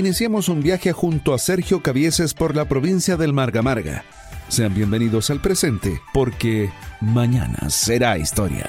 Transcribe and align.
iniciamos 0.00 0.48
un 0.48 0.62
viaje 0.62 0.92
junto 0.92 1.34
a 1.34 1.38
Sergio 1.38 1.82
Cavieses 1.82 2.32
por 2.34 2.56
la 2.56 2.64
provincia 2.64 3.16
del 3.16 3.32
Marga 3.34 3.60
Marga. 3.60 4.04
Sean 4.48 4.74
bienvenidos 4.74 5.30
al 5.30 5.40
presente, 5.40 6.00
porque 6.12 6.70
mañana 7.00 7.68
será 7.68 8.18
historia. 8.18 8.66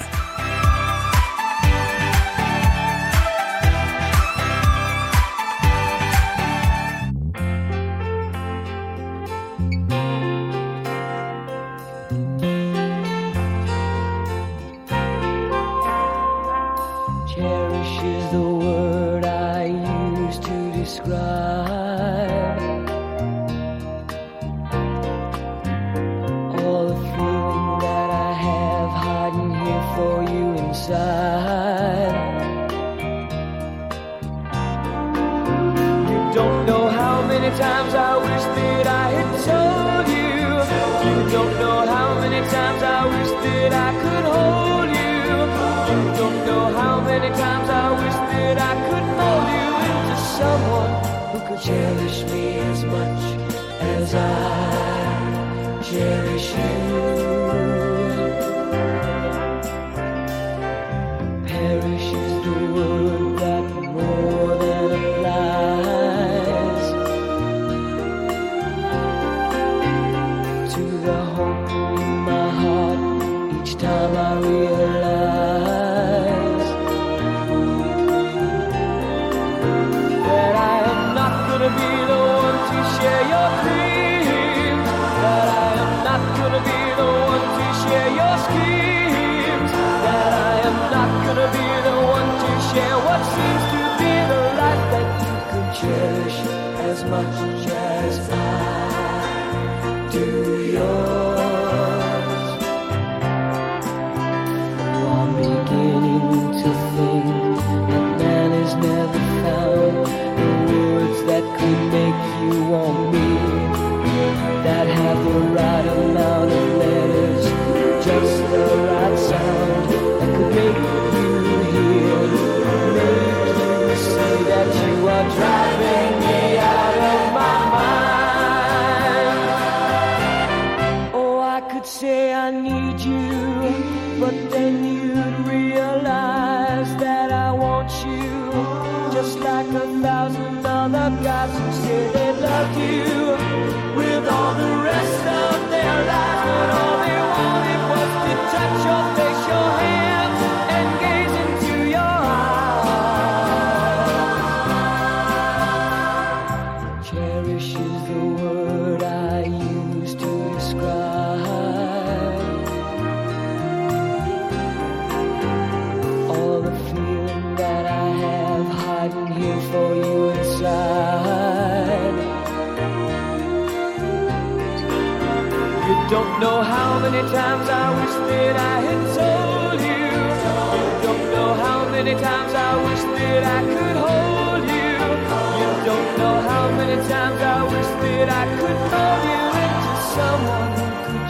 Just 97.61 98.31
I 98.31 100.09
do 100.11 100.65
your 100.65 101.10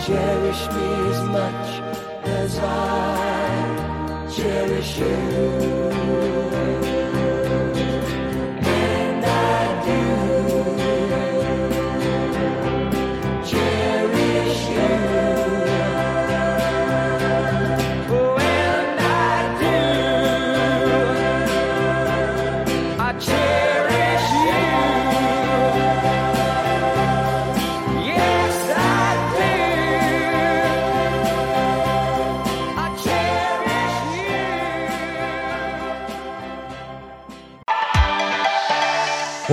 cherish 0.05 0.67
me 0.69 0.87
as 1.11 1.21
much 1.29 1.69
as 2.25 2.57
I 2.57 4.27
cherish 4.35 4.97
you. 4.97 5.50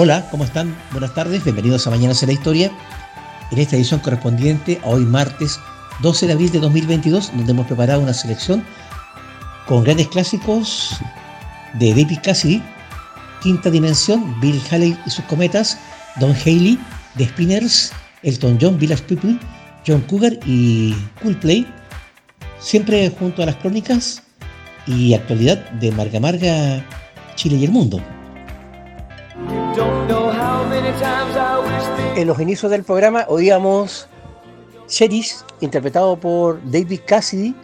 Hola, 0.01 0.29
¿cómo 0.31 0.45
están? 0.45 0.77
Buenas 0.93 1.13
tardes, 1.13 1.43
bienvenidos 1.43 1.85
a 1.85 1.91
Mañana 1.91 2.15
será 2.15 2.31
Historia. 2.31 2.71
En 3.51 3.59
esta 3.59 3.75
edición 3.75 3.99
correspondiente 3.99 4.81
a 4.85 4.91
hoy 4.91 5.05
martes 5.05 5.59
12 6.03 6.29
de 6.29 6.35
abril 6.35 6.53
de 6.53 6.61
2022, 6.61 7.33
donde 7.35 7.51
hemos 7.51 7.67
preparado 7.67 8.01
una 8.01 8.15
selección 8.15 8.65
con 9.67 9.83
grandes 9.83 10.07
clásicos 10.07 11.01
de 11.81 11.91
David 11.91 12.21
Cassidy, 12.23 12.63
Quinta 13.43 13.71
Dimensión, 13.71 14.41
Bill 14.41 14.63
Haley 14.71 14.97
y 15.05 15.11
sus 15.11 15.25
cometas, 15.25 15.77
Don 16.21 16.33
Haley, 16.33 16.79
The 17.17 17.25
Spinners, 17.25 17.93
Elton 18.23 18.57
John, 18.61 18.79
Village 18.79 19.03
People, 19.03 19.37
John 19.85 20.03
Cougar 20.03 20.35
y 20.47 20.95
Coolplay, 21.21 21.67
siempre 22.61 23.13
junto 23.19 23.43
a 23.43 23.47
las 23.47 23.57
crónicas 23.57 24.23
y 24.87 25.15
actualidad 25.15 25.59
de 25.71 25.91
Marga 25.91 26.21
Marga, 26.21 26.87
Chile 27.35 27.57
y 27.57 27.65
el 27.65 27.73
mundo. 27.73 28.01
En 32.17 32.27
los 32.27 32.41
inicios 32.41 32.71
del 32.71 32.83
programa 32.83 33.25
oíamos 33.29 34.09
Cheris, 34.89 35.45
interpretado 35.61 36.19
por 36.19 36.61
David 36.69 37.01
Cassidy, 37.07 37.55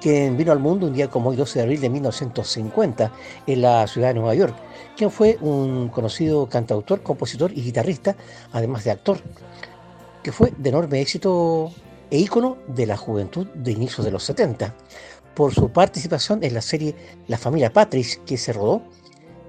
quien 0.00 0.36
vino 0.36 0.52
al 0.52 0.58
mundo 0.58 0.88
un 0.88 0.92
día 0.92 1.08
como 1.08 1.30
hoy, 1.30 1.36
12 1.36 1.58
de 1.58 1.62
abril 1.62 1.80
de 1.80 1.88
1950, 1.88 3.12
en 3.46 3.62
la 3.62 3.86
ciudad 3.86 4.08
de 4.08 4.14
Nueva 4.14 4.34
York, 4.34 4.54
quien 4.96 5.10
fue 5.10 5.38
un 5.40 5.88
conocido 5.88 6.46
cantautor, 6.48 7.02
compositor 7.02 7.52
y 7.52 7.62
guitarrista, 7.62 8.14
además 8.52 8.84
de 8.84 8.90
actor, 8.90 9.18
que 10.22 10.32
fue 10.32 10.52
de 10.58 10.68
enorme 10.68 11.00
éxito 11.00 11.72
e 12.10 12.18
ícono 12.18 12.58
de 12.66 12.84
la 12.86 12.98
juventud 12.98 13.46
de 13.54 13.72
inicios 13.72 14.04
de 14.04 14.10
los 14.10 14.24
70, 14.24 14.74
por 15.34 15.54
su 15.54 15.70
participación 15.70 16.44
en 16.44 16.52
la 16.52 16.60
serie 16.60 16.94
La 17.26 17.38
familia 17.38 17.72
Patrick, 17.72 18.22
que 18.24 18.36
se 18.36 18.52
rodó 18.52 18.82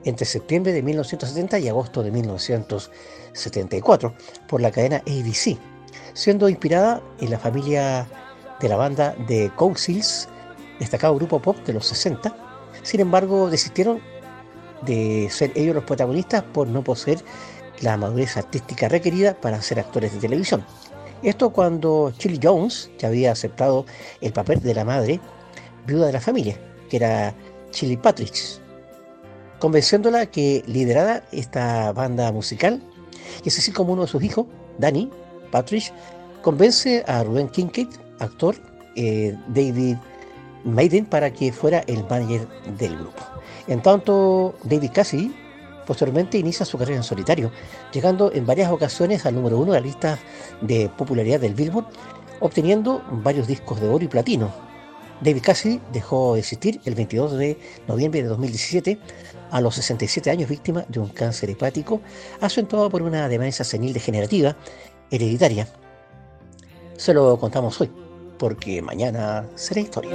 entre 0.05 0.25
septiembre 0.25 0.71
de 0.71 0.81
1970 0.81 1.59
y 1.59 1.67
agosto 1.67 2.03
de 2.03 2.11
1974 2.11 4.13
por 4.47 4.61
la 4.61 4.71
cadena 4.71 5.03
ABC, 5.07 5.57
siendo 6.13 6.47
inspirada 6.47 7.01
en 7.19 7.31
la 7.31 7.39
familia 7.39 8.07
de 8.61 8.69
la 8.69 8.77
banda 8.77 9.15
de 9.27 9.51
Councils, 9.57 10.29
destacado 10.79 11.15
grupo 11.15 11.41
pop 11.41 11.57
de 11.65 11.73
los 11.73 11.85
60. 11.87 12.33
Sin 12.83 13.01
embargo, 13.01 13.49
desistieron 13.49 13.99
de 14.83 15.27
ser 15.31 15.51
ellos 15.55 15.75
los 15.75 15.83
protagonistas 15.83 16.43
por 16.43 16.67
no 16.67 16.83
poseer 16.83 17.19
la 17.81 17.97
madurez 17.97 18.37
artística 18.37 18.87
requerida 18.87 19.33
para 19.33 19.61
ser 19.61 19.79
actores 19.79 20.13
de 20.13 20.19
televisión. 20.19 20.63
Esto 21.23 21.49
cuando 21.49 22.13
Chili 22.17 22.39
Jones 22.41 22.91
ya 22.99 23.07
había 23.07 23.31
aceptado 23.31 23.85
el 24.21 24.31
papel 24.31 24.61
de 24.61 24.75
la 24.75 24.85
madre 24.85 25.19
viuda 25.87 26.07
de 26.07 26.13
la 26.13 26.21
familia, 26.21 26.57
que 26.89 26.97
era 26.97 27.33
Chili 27.71 27.97
Patrick, 27.97 28.33
convenciéndola 29.59 30.25
que 30.25 30.63
liderara 30.67 31.23
esta 31.31 31.91
banda 31.93 32.31
musical, 32.31 32.81
y 33.43 33.49
así 33.49 33.71
como 33.71 33.93
uno 33.93 34.03
de 34.03 34.07
sus 34.07 34.23
hijos, 34.23 34.45
Danny 34.77 35.09
Patrick, 35.51 35.93
convence 36.41 37.03
a 37.07 37.23
Ruben 37.23 37.49
Kincaid, 37.49 37.87
actor, 38.19 38.55
eh, 38.95 39.35
David 39.47 39.97
Maiden, 40.63 41.05
para 41.05 41.31
que 41.31 41.51
fuera 41.51 41.79
el 41.87 42.03
manager 42.09 42.47
del 42.77 42.97
grupo. 42.97 43.23
En 43.67 43.81
tanto, 43.81 44.55
David 44.63 44.91
Cassidy 44.93 45.33
posteriormente 45.85 46.37
inicia 46.37 46.65
su 46.65 46.77
carrera 46.77 46.97
en 46.97 47.03
solitario, 47.03 47.51
llegando 47.93 48.31
en 48.33 48.45
varias 48.45 48.71
ocasiones 48.71 49.25
al 49.25 49.35
número 49.35 49.57
uno 49.57 49.73
de 49.73 49.79
la 49.79 49.85
lista 49.85 50.19
de 50.61 50.89
popularidad 50.89 51.39
del 51.39 51.53
Billboard, 51.53 51.87
obteniendo 52.39 53.03
varios 53.23 53.47
discos 53.47 53.79
de 53.79 53.87
oro 53.87 54.03
y 54.03 54.07
platino. 54.07 54.51
David 55.21 55.41
Cassidy 55.41 55.81
dejó 55.93 56.33
de 56.33 56.41
existir 56.41 56.81
el 56.85 56.95
22 56.95 57.37
de 57.37 57.57
noviembre 57.87 58.21
de 58.21 58.29
2017 58.29 58.99
a 59.51 59.61
los 59.61 59.75
67 59.75 60.29
años 60.29 60.49
víctima 60.49 60.85
de 60.87 60.99
un 60.99 61.09
cáncer 61.09 61.49
hepático 61.49 62.01
acentuado 62.41 62.89
por 62.89 63.01
una 63.01 63.29
demencia 63.29 63.63
senil 63.63 63.93
degenerativa 63.93 64.55
hereditaria. 65.11 65.67
Se 66.97 67.13
lo 67.13 67.37
contamos 67.37 67.79
hoy, 67.81 67.91
porque 68.37 68.81
mañana 68.81 69.45
será 69.55 69.81
historia. 69.81 70.11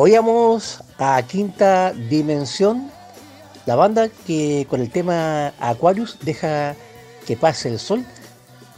Oíamos 0.00 0.84
a 0.98 1.20
Quinta 1.24 1.92
Dimensión, 1.92 2.88
la 3.66 3.74
banda 3.74 4.08
que 4.08 4.64
con 4.70 4.80
el 4.80 4.92
tema 4.92 5.52
Aquarius 5.58 6.18
deja 6.22 6.76
que 7.26 7.36
pase 7.36 7.68
el 7.68 7.80
sol, 7.80 8.04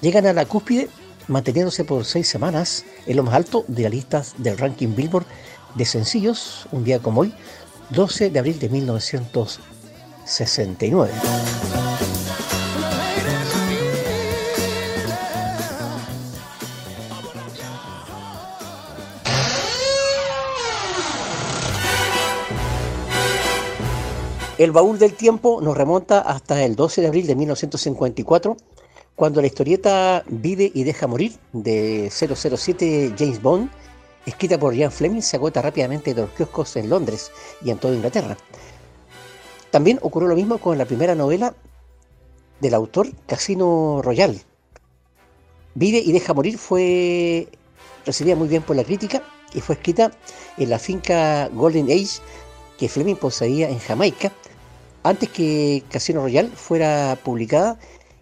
llegan 0.01 0.25
a 0.25 0.33
la 0.33 0.47
cúspide 0.47 0.89
manteniéndose 1.29 1.85
por 1.85 2.07
seis 2.07 2.27
semanas 2.27 2.87
en 3.07 3.19
lo 3.19 3.23
más 3.23 3.35
alto 3.35 3.67
de 3.69 3.83
las 3.83 3.93
listas 3.93 4.33
del 4.39 4.57
ranking 4.57 4.97
Billboard 4.97 5.27
de 5.75 5.85
sencillos, 5.85 6.67
un 6.73 6.85
día 6.85 7.01
como 7.01 7.21
hoy, 7.21 7.35
12 7.91 8.31
de 8.31 8.39
abril 8.39 8.59
de 8.59 8.71
1969. 8.71 11.13
El 24.61 24.73
baúl 24.73 24.99
del 24.99 25.15
tiempo 25.15 25.63
nos 25.63 25.75
remonta 25.75 26.21
hasta 26.21 26.63
el 26.63 26.77
12 26.77 27.01
de 27.01 27.07
abril 27.07 27.27
de 27.27 27.35
1954, 27.35 28.59
cuando 29.17 29.41
la 29.41 29.47
historieta 29.47 30.23
Vive 30.29 30.71
y 30.75 30.85
deja 30.85 31.07
morir 31.07 31.33
de 31.55 32.11
007 32.11 33.15
James 33.19 33.41
Bond, 33.41 33.71
escrita 34.27 34.59
por 34.59 34.75
Ian 34.75 34.93
Fleming, 34.93 35.23
se 35.23 35.39
agota 35.39 35.63
rápidamente 35.63 36.13
de 36.13 36.21
los 36.21 36.31
kioscos 36.33 36.77
en 36.77 36.91
Londres 36.91 37.33
y 37.65 37.71
en 37.71 37.79
toda 37.79 37.95
Inglaterra. 37.95 38.37
También 39.71 39.99
ocurrió 40.03 40.29
lo 40.29 40.37
mismo 40.37 40.59
con 40.59 40.77
la 40.77 40.85
primera 40.85 41.15
novela 41.15 41.55
del 42.61 42.75
autor 42.75 43.09
Casino 43.27 44.03
Royale. 44.03 44.43
Vive 45.75 46.03
y 46.05 46.13
deja 46.13 46.35
morir 46.35 46.59
fue 46.59 47.49
recibida 48.05 48.37
muy 48.37 48.49
bien 48.49 48.63
por 48.63 48.77
la 48.77 48.85
crítica 48.85 49.23
y 49.55 49.63
fue 49.63 49.77
escrita 49.77 50.11
en 50.59 50.69
la 50.69 50.79
finca 50.79 51.49
Golden 51.49 51.87
Age 51.87 52.21
que 52.79 52.91
Fleming 52.91 53.17
poseía 53.17 53.71
en 53.71 53.79
Jamaica 53.79 54.31
antes 55.03 55.29
que 55.29 55.83
Casino 55.91 56.23
Royale 56.23 56.51
fuera 56.51 57.19
publicada 57.23 57.79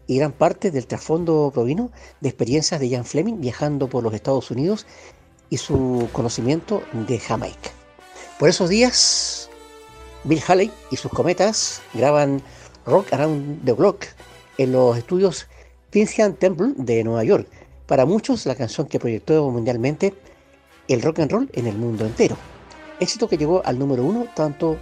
y 0.06 0.18
gran 0.18 0.32
parte 0.32 0.70
del 0.70 0.87
trasfondo 0.87 1.50
provino 1.52 1.90
de 2.20 2.28
experiencias 2.28 2.80
de 2.80 2.90
Jan 2.90 3.04
Fleming 3.04 3.40
viajando 3.40 3.88
por 3.88 4.02
los 4.02 4.14
Estados 4.14 4.50
Unidos 4.50 4.87
y 5.50 5.58
su 5.58 6.08
conocimiento 6.12 6.82
de 6.92 7.18
Jamaica. 7.18 7.70
Por 8.38 8.49
esos 8.49 8.70
días, 8.70 9.50
Bill 10.25 10.42
Haley 10.47 10.70
y 10.90 10.97
sus 10.97 11.11
cometas 11.11 11.82
graban 11.94 12.42
Rock 12.87 13.12
Around 13.12 13.64
the 13.64 13.73
Block 13.73 14.06
en 14.56 14.73
los 14.73 14.97
estudios 14.97 15.47
Vincent 15.92 16.38
Temple 16.38 16.73
de 16.76 17.04
Nueva 17.04 17.25
York. 17.25 17.49
Para 17.87 18.06
muchos, 18.06 18.47
la 18.47 18.54
canción 18.54 18.87
que 18.87 18.99
proyectó 18.99 19.50
mundialmente 19.50 20.14
el 20.88 21.02
rock 21.02 21.20
and 21.20 21.32
roll 21.32 21.50
en 21.52 21.66
el 21.66 21.76
mundo 21.76 22.06
entero. 22.06 22.37
Éxito 23.00 23.28
que 23.28 23.38
llegó 23.38 23.62
al 23.64 23.78
número 23.78 24.04
uno 24.04 24.26
tanto 24.35 24.78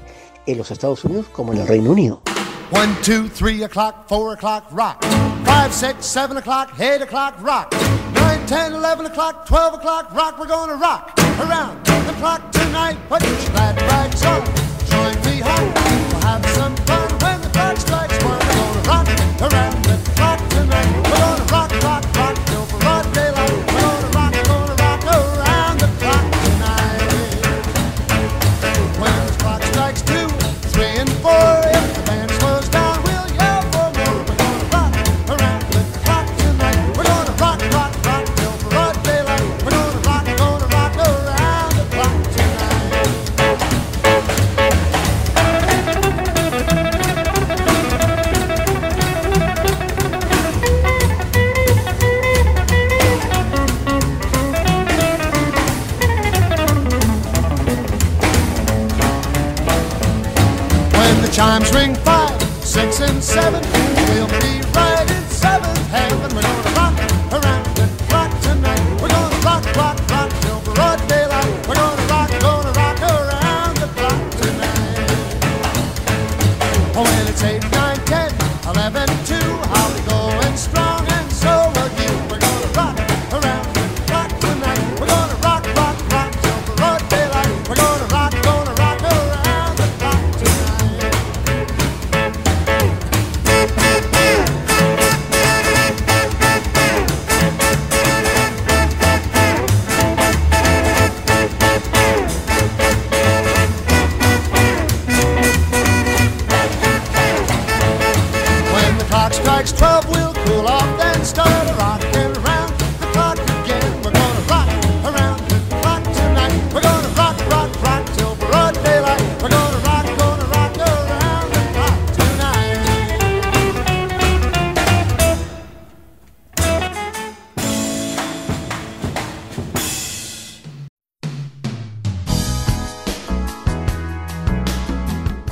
en 0.47 0.59
los 0.59 0.71
Estados 0.71 1.05
Unidos 1.05 1.26
como 1.33 1.53
en 1.53 1.61
el 1.61 1.69
Reino 1.69 1.91
Unido. 1.91 2.23
1, 2.71 2.97
2, 3.07 3.31
3 3.33 3.62
o'clock, 3.65 4.07
4 4.09 4.33
o'clock, 4.33 4.65
rock. 4.73 5.05
5, 5.45 5.73
6, 5.73 5.95
7 6.00 6.37
o'clock, 6.38 6.71
8 6.79 7.03
o'clock, 7.03 7.35
rock. 7.41 7.73
9, 8.15 8.47
10, 8.47 8.75
11 8.75 9.07
o'clock, 9.07 9.47
12 9.47 9.75
o'clock, 9.75 10.12
rock. 10.15 10.38
We're 10.38 10.47
gonna 10.47 10.75
rock 10.75 11.12
around 11.38 11.85
the 11.85 12.12
clock 12.19 12.50
tonight. 12.50 12.97
Put 13.09 13.23
your 13.23 13.50
glad 13.53 13.81
rags 13.83 14.25
on, 14.25 14.45
join 14.91 15.15
me 15.25 15.41
home. 15.41 15.73
We'll 16.11 16.21
have 16.23 16.45
some 16.57 16.75
fun 16.87 17.09
when 17.23 17.41
the 17.41 17.49
clock 17.50 17.76
strikes 17.76 18.25
one. 18.25 18.38
We're 18.38 18.83
gonna 18.83 18.88
rock 18.88 19.53
around 19.53 19.86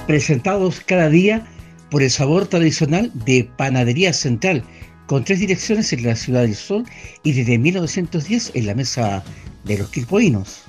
presentados 0.07 0.81
cada 0.81 1.09
día 1.09 1.47
por 1.91 2.03
el 2.03 2.11
sabor 2.11 2.47
tradicional 2.47 3.11
de 3.25 3.49
Panadería 3.57 4.13
Central, 4.13 4.63
con 5.07 5.25
tres 5.25 5.41
direcciones 5.41 5.93
en 5.93 6.05
la 6.05 6.17
Ciudad 6.17 6.43
del 6.43 6.55
Sol 6.55 6.85
y 7.23 7.33
desde 7.33 7.59
1910 7.59 8.53
en 8.55 8.67
la 8.67 8.75
mesa 8.75 9.23
de 9.65 9.79
los 9.79 9.91
quilpoinos. 9.91 10.65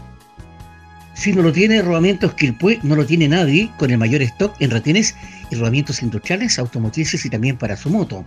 Si 1.15 1.31
no 1.31 1.41
lo 1.41 1.51
tiene 1.53 1.81
Rodamientos 1.81 2.33
Quilpue, 2.33 2.79
no 2.83 2.95
lo 2.95 3.05
tiene 3.05 3.29
nadie, 3.29 3.71
con 3.79 3.89
el 3.89 3.97
mayor 3.97 4.21
stock 4.21 4.53
en 4.59 4.69
retenes 4.69 5.15
y 5.49 5.55
rodamientos 5.55 6.03
industriales, 6.03 6.59
automotrices 6.59 7.25
y 7.25 7.29
también 7.29 7.57
para 7.57 7.77
su 7.77 7.89
moto. 7.89 8.25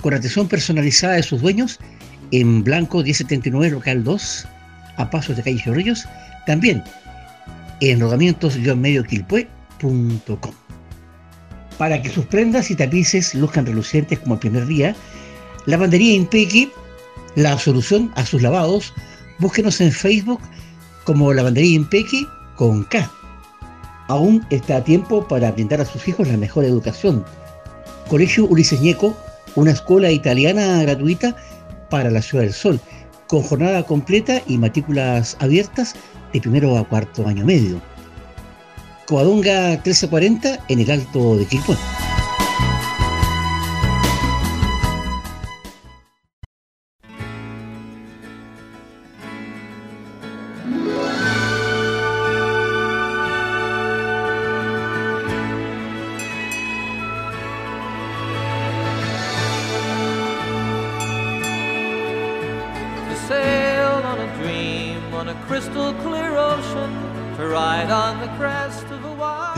Con 0.00 0.14
atención 0.14 0.48
personalizada 0.48 1.14
de 1.14 1.22
sus 1.22 1.42
dueños, 1.42 1.78
en 2.30 2.64
Blanco 2.64 3.02
1079 3.02 3.70
Local 3.70 4.04
2, 4.04 4.48
a 4.96 5.10
pasos 5.10 5.36
de 5.36 5.42
calle 5.42 5.62
Chorrillos, 5.62 6.06
también 6.46 6.82
en 7.80 8.00
Para 11.78 12.02
que 12.02 12.10
sus 12.10 12.24
prendas 12.26 12.70
y 12.70 12.76
tapices 12.76 13.34
luzcan 13.34 13.66
relucientes 13.66 14.18
como 14.18 14.34
el 14.34 14.40
primer 14.40 14.66
día, 14.66 14.96
Lavandería 15.66 16.14
Impequi, 16.14 16.70
la 17.36 17.58
solución 17.58 18.10
a 18.16 18.24
sus 18.26 18.42
lavados, 18.42 18.92
búsquenos 19.38 19.80
en 19.80 19.92
Facebook 19.92 20.40
como 21.04 21.32
Lavandería 21.32 21.76
Impequi 21.76 22.26
con 22.56 22.84
K. 22.84 23.10
Aún 24.08 24.44
está 24.50 24.78
a 24.78 24.84
tiempo 24.84 25.26
para 25.28 25.52
brindar 25.52 25.80
a 25.80 25.84
sus 25.84 26.08
hijos 26.08 26.26
la 26.26 26.36
mejor 26.36 26.64
educación. 26.64 27.24
Colegio 28.08 28.46
Ulises 28.46 28.80
Ñeco, 28.80 29.14
una 29.54 29.72
escuela 29.72 30.10
italiana 30.10 30.82
gratuita 30.82 31.36
para 31.90 32.10
la 32.10 32.22
Ciudad 32.22 32.44
del 32.44 32.54
Sol, 32.54 32.80
con 33.26 33.42
jornada 33.42 33.82
completa 33.82 34.40
y 34.46 34.56
matrículas 34.56 35.36
abiertas 35.40 35.94
de 36.32 36.40
primero 36.40 36.76
a 36.78 36.88
cuarto 36.88 37.26
año 37.28 37.44
medio. 37.44 37.80
Coadonga 39.08 39.70
1340 39.70 40.64
en 40.68 40.80
el 40.80 40.90
Alto 40.90 41.38
de 41.38 41.46
Quilpué. 41.46 41.76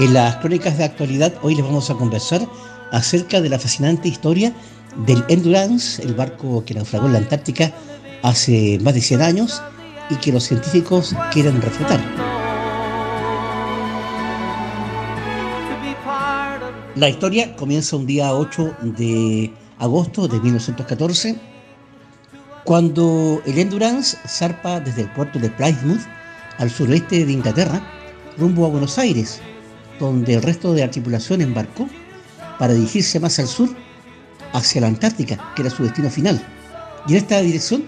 En 0.01 0.15
las 0.15 0.37
crónicas 0.37 0.79
de 0.79 0.85
actualidad 0.85 1.35
hoy 1.43 1.55
les 1.55 1.63
vamos 1.63 1.91
a 1.91 1.95
conversar 1.95 2.41
acerca 2.91 3.43
de 3.43 3.51
la 3.51 3.59
fascinante 3.59 4.09
historia 4.09 4.51
del 5.05 5.23
Endurance, 5.29 6.03
el 6.03 6.15
barco 6.15 6.65
que 6.65 6.73
naufragó 6.73 7.05
en 7.05 7.13
la 7.13 7.19
Antártica 7.19 7.71
hace 8.23 8.79
más 8.81 8.95
de 8.95 9.03
100 9.03 9.21
años 9.21 9.61
y 10.09 10.15
que 10.17 10.33
los 10.33 10.45
científicos 10.45 11.15
quieren 11.31 11.61
refutar. 11.61 12.01
La 16.95 17.11
historia 17.11 17.55
comienza 17.57 17.97
un 17.97 18.07
día 18.07 18.35
8 18.35 18.77
de 18.97 19.53
agosto 19.79 20.29
de 20.29 20.41
1914, 20.41 21.39
cuando 22.65 23.43
el 23.45 23.59
Endurance 23.59 24.17
zarpa 24.27 24.81
desde 24.81 25.03
el 25.03 25.13
puerto 25.13 25.39
de 25.39 25.51
Plymouth 25.51 26.01
al 26.57 26.71
suroeste 26.71 27.27
de 27.27 27.33
Inglaterra 27.33 27.83
rumbo 28.39 28.65
a 28.65 28.71
Buenos 28.71 28.97
Aires, 28.97 29.43
donde 30.01 30.35
el 30.35 30.43
resto 30.43 30.73
de 30.73 30.81
la 30.81 30.91
tripulación 30.91 31.43
embarcó 31.43 31.89
para 32.59 32.75
dirigirse 32.75 33.21
más 33.21 33.39
al 33.39 33.47
sur 33.47 33.69
hacia 34.53 34.81
la 34.81 34.89
Antártica, 34.89 35.53
que 35.55 35.63
era 35.63 35.71
su 35.71 35.85
destino 35.85 36.11
final. 36.11 36.45
Y 37.07 37.13
en 37.13 37.19
esta 37.19 37.41
dirección 37.41 37.85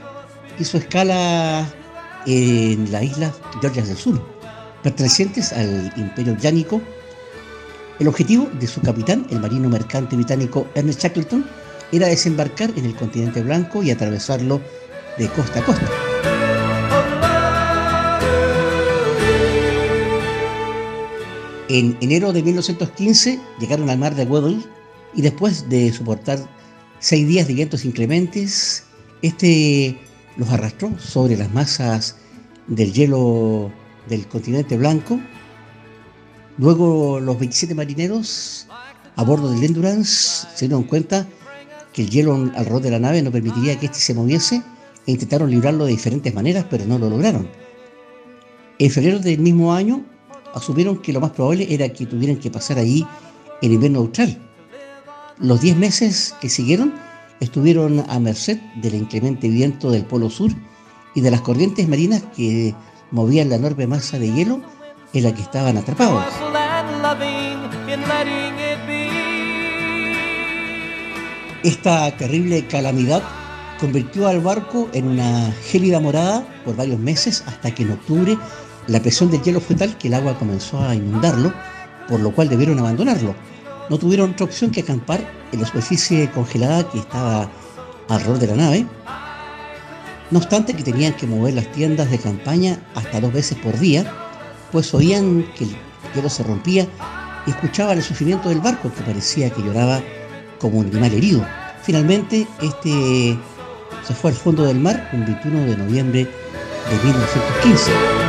hizo 0.59 0.79
escala 0.79 1.67
en 2.27 2.93
la 2.93 3.03
isla 3.03 3.33
Georgias 3.61 3.89
del 3.89 3.97
Sur, 3.97 4.23
pertenecientes 4.83 5.53
al 5.53 5.93
Imperio 5.97 6.35
Británico. 6.35 6.81
El 7.99 8.09
objetivo 8.09 8.49
de 8.59 8.67
su 8.67 8.81
capitán, 8.81 9.27
el 9.31 9.41
marino 9.41 9.69
mercante 9.69 10.17
británico 10.17 10.67
Ernest 10.75 11.03
Shackleton, 11.03 11.45
era 11.93 12.07
desembarcar 12.07 12.71
en 12.77 12.87
el 12.87 12.95
continente 12.95 13.43
blanco 13.43 13.83
y 13.83 13.91
atravesarlo 13.91 14.61
de 15.19 15.29
costa 15.29 15.61
a 15.61 15.65
costa. 15.65 16.12
En 21.73 21.97
enero 22.03 22.35
de 22.35 22.43
1915 22.43 23.41
llegaron 23.59 23.89
al 23.89 23.97
mar 23.97 24.15
de 24.15 24.25
Weddell 24.25 24.63
y 25.15 25.23
después 25.23 25.71
de 25.71 25.91
soportar 25.91 26.39
seis 26.99 27.27
días 27.27 27.49
de 27.49 27.55
vientos 27.55 27.87
inclementes, 27.87 28.85
este 29.23 29.99
los 30.37 30.51
arrastró 30.51 30.93
sobre 30.99 31.35
las 31.35 31.51
masas 31.55 32.17
del 32.67 32.93
hielo 32.93 33.73
del 34.07 34.29
continente 34.29 34.77
blanco. 34.77 35.19
Luego 36.59 37.19
los 37.21 37.39
27 37.39 37.75
marineros 37.75 38.67
a 39.17 39.25
bordo 39.25 39.51
del 39.51 39.65
Endurance 39.65 40.47
se 40.55 40.67
dieron 40.67 40.83
cuenta 40.83 41.27
que 41.95 42.03
el 42.03 42.11
hielo 42.11 42.35
alrededor 42.55 42.83
de 42.83 42.91
la 42.91 42.99
nave 42.99 43.23
no 43.23 43.33
permitiría 43.33 43.81
que 43.81 43.87
éste 43.87 43.99
se 43.99 44.13
moviese 44.13 44.63
e 45.07 45.13
intentaron 45.13 45.51
librarlo 45.51 45.87
de 45.87 45.93
diferentes 45.93 46.35
maneras, 46.35 46.67
pero 46.69 46.85
no 46.85 46.99
lo 46.99 47.09
lograron. 47.09 47.49
En 48.79 48.91
febrero 48.91 49.21
del 49.21 49.39
mismo 49.39 49.73
año 49.73 50.12
asumieron 50.55 50.99
que 50.99 51.13
lo 51.13 51.21
más 51.21 51.31
probable 51.31 51.67
era 51.73 51.89
que 51.89 52.07
tuvieran 52.07 52.37
que 52.37 52.51
pasar 52.51 52.79
allí 52.79 53.07
el 53.61 53.73
invierno 53.73 54.01
austral. 54.01 54.39
Los 55.39 55.61
10 55.61 55.77
meses 55.77 56.35
que 56.41 56.49
siguieron 56.49 56.95
estuvieron 57.41 58.05
a 58.09 58.19
merced 58.19 58.59
del 58.77 58.95
inclemente 58.95 59.49
viento 59.49 59.91
del 59.91 60.05
Polo 60.05 60.31
Sur 60.31 60.53
y 61.15 61.21
de 61.21 61.31
las 61.31 61.41
corrientes 61.41 61.89
marinas 61.89 62.23
que 62.37 62.75
movían 63.11 63.49
la 63.49 63.57
enorme 63.57 63.87
masa 63.87 64.19
de 64.19 64.33
hielo 64.33 64.61
en 65.13 65.25
la 65.25 65.35
que 65.35 65.43
estaban 65.43 65.77
atrapados. 65.77 66.25
Esta 71.63 72.17
terrible 72.17 72.67
calamidad 72.67 73.23
convirtió 73.79 74.29
al 74.29 74.41
barco 74.41 74.89
en 74.93 75.09
una 75.09 75.53
gélida 75.65 76.01
morada 76.01 76.47
por 76.65 76.77
varios 76.77 76.99
meses 76.99 77.43
hasta 77.47 77.75
que 77.75 77.83
en 77.83 77.93
octubre 77.93 78.39
la 78.89 79.01
presión 79.01 79.31
del 79.31 79.43
hielo 79.43 79.61
fue 79.61 79.77
tal 79.77 79.97
que 79.97 80.09
el 80.09 80.15
agua 80.15 80.39
comenzó 80.39 80.83
a 80.83 80.95
inundarlo, 80.95 81.53
por 82.09 82.21
lo 82.21 82.33
cual 82.33 82.49
debieron 82.49 82.79
abandonarlo. 82.79 83.35
No 83.89 83.99
tuvieron 83.99 84.33
otra 84.33 84.47
opción 84.47 84.71
que 84.71 84.81
acampar 84.81 85.21
en 85.53 85.61
la 85.61 85.67
superficie 85.67 86.31
congelada 86.31 86.89
que 86.91 86.99
estaba 86.99 87.49
alrededor 88.09 88.39
de 88.39 88.47
la 88.49 88.57
nave. 88.57 88.87
No 90.31 90.39
obstante 90.39 90.75
que 90.75 90.83
tenían 90.83 91.15
que 91.15 91.27
mover 91.27 91.55
las 91.55 91.71
tiendas 91.73 92.11
de 92.11 92.19
campaña 92.19 92.79
hasta 92.95 93.21
dos 93.21 93.33
veces 93.33 93.59
por 93.59 93.79
día, 93.79 94.11
pues 94.73 94.93
oían 94.95 95.45
que 95.57 95.65
el 95.65 95.77
hielo 96.15 96.29
se 96.29 96.43
rompía 96.43 96.87
y 97.47 97.51
escuchaban 97.51 97.99
el 97.99 98.05
sufrimiento 98.05 98.49
del 98.49 98.61
barco 98.61 98.93
que 98.93 99.03
parecía 99.03 99.51
que 99.51 99.63
lloraba 99.63 100.01
como 100.59 100.79
un 100.79 100.87
animal 100.87 101.13
herido. 101.13 101.45
Finalmente, 101.83 102.47
este 102.63 103.37
se 104.07 104.15
fue 104.15 104.31
al 104.31 104.37
fondo 104.37 104.65
del 104.65 104.79
mar 104.79 105.09
el 105.13 105.25
21 105.25 105.67
de 105.67 105.77
noviembre 105.77 106.21
de 106.21 107.05
1915. 107.05 108.22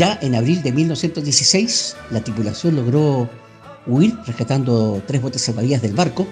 Ya 0.00 0.18
en 0.22 0.34
abril 0.34 0.62
de 0.62 0.72
1916, 0.72 1.94
la 2.10 2.24
tripulación 2.24 2.74
logró 2.74 3.28
huir 3.86 4.16
rescatando 4.24 5.02
tres 5.06 5.20
botes 5.20 5.42
salvavidas 5.42 5.82
del 5.82 5.92
barco 5.92 6.26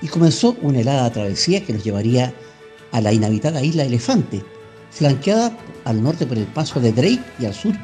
y 0.00 0.06
comenzó 0.06 0.56
una 0.62 0.78
helada 0.78 1.10
travesía 1.10 1.64
que 1.64 1.72
los 1.72 1.82
llevaría 1.82 2.32
a 2.92 3.00
la 3.00 3.12
inhabitada 3.12 3.60
isla 3.60 3.82
Elefante, 3.82 4.44
flanqueada 4.92 5.58
al 5.84 6.00
norte 6.00 6.26
por 6.26 6.38
el 6.38 6.46
paso 6.46 6.78
de 6.78 6.92
Drake 6.92 7.24
y 7.40 7.46
al 7.46 7.54
sur 7.54 7.74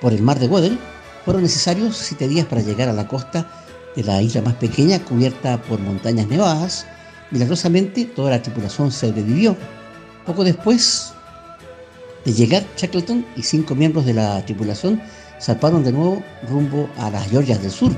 por 0.00 0.12
el 0.12 0.22
mar 0.22 0.38
de 0.38 0.46
Weddell. 0.46 0.78
Fueron 1.24 1.42
necesarios 1.42 1.96
siete 1.96 2.28
días 2.28 2.46
para 2.46 2.62
llegar 2.62 2.88
a 2.88 2.92
la 2.92 3.08
costa 3.08 3.50
de 3.96 4.04
la 4.04 4.22
isla 4.22 4.40
más 4.42 4.54
pequeña 4.54 5.00
cubierta 5.00 5.60
por 5.62 5.80
montañas 5.80 6.28
nevadas. 6.28 6.86
Milagrosamente 7.32 8.04
toda 8.04 8.30
la 8.30 8.40
tripulación 8.40 8.92
sobrevivió. 8.92 9.56
Poco 10.24 10.44
después 10.44 11.12
de 12.26 12.32
llegar, 12.32 12.66
Shackleton 12.76 13.24
y 13.36 13.42
cinco 13.42 13.76
miembros 13.76 14.04
de 14.04 14.12
la 14.12 14.44
tripulación 14.44 15.00
zarparon 15.40 15.84
de 15.84 15.92
nuevo 15.92 16.24
rumbo 16.50 16.90
a 16.98 17.08
las 17.08 17.30
Georgias 17.30 17.62
del 17.62 17.70
Sur 17.70 17.92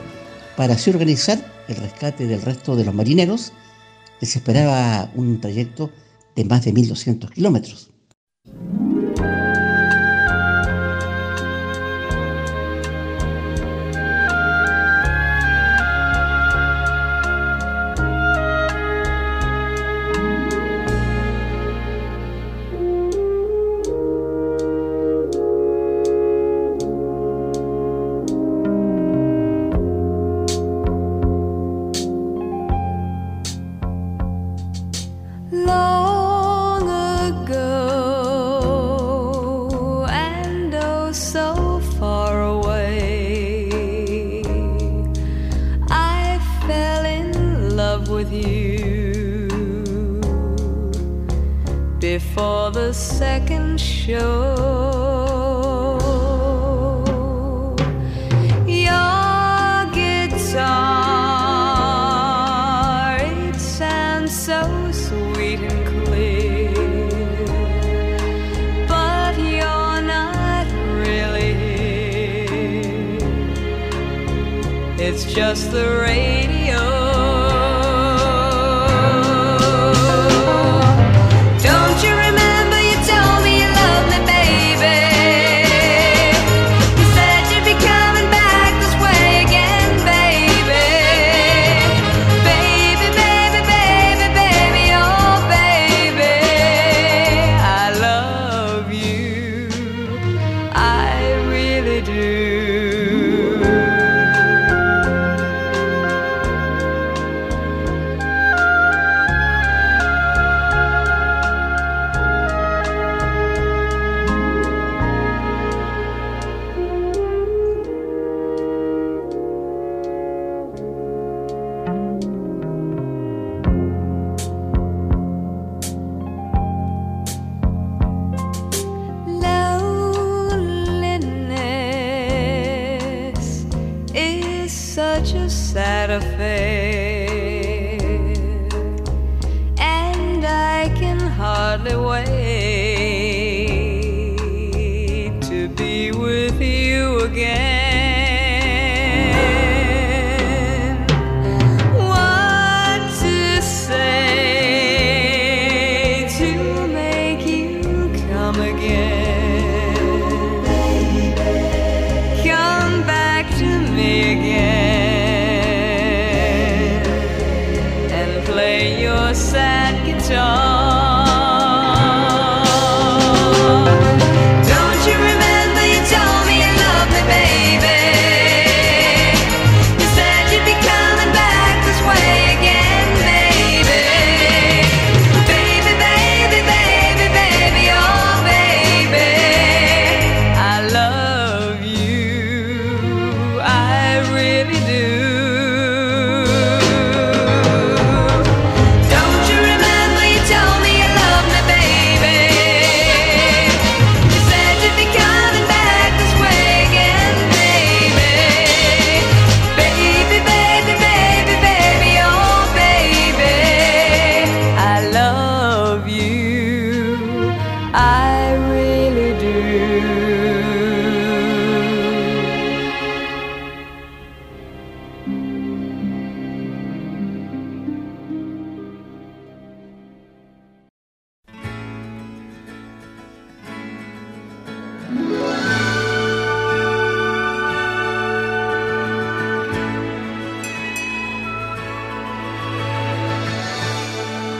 para 0.54 0.74
así 0.74 0.90
organizar 0.90 1.38
el 1.66 1.76
rescate 1.76 2.26
del 2.26 2.42
resto 2.42 2.76
de 2.76 2.84
los 2.84 2.94
marineros. 2.94 3.52
Les 4.20 4.36
esperaba 4.36 5.10
un 5.14 5.40
trayecto 5.40 5.90
de 6.36 6.44
más 6.44 6.62
de 6.62 6.74
1.200 6.74 7.30
kilómetros. 7.30 7.90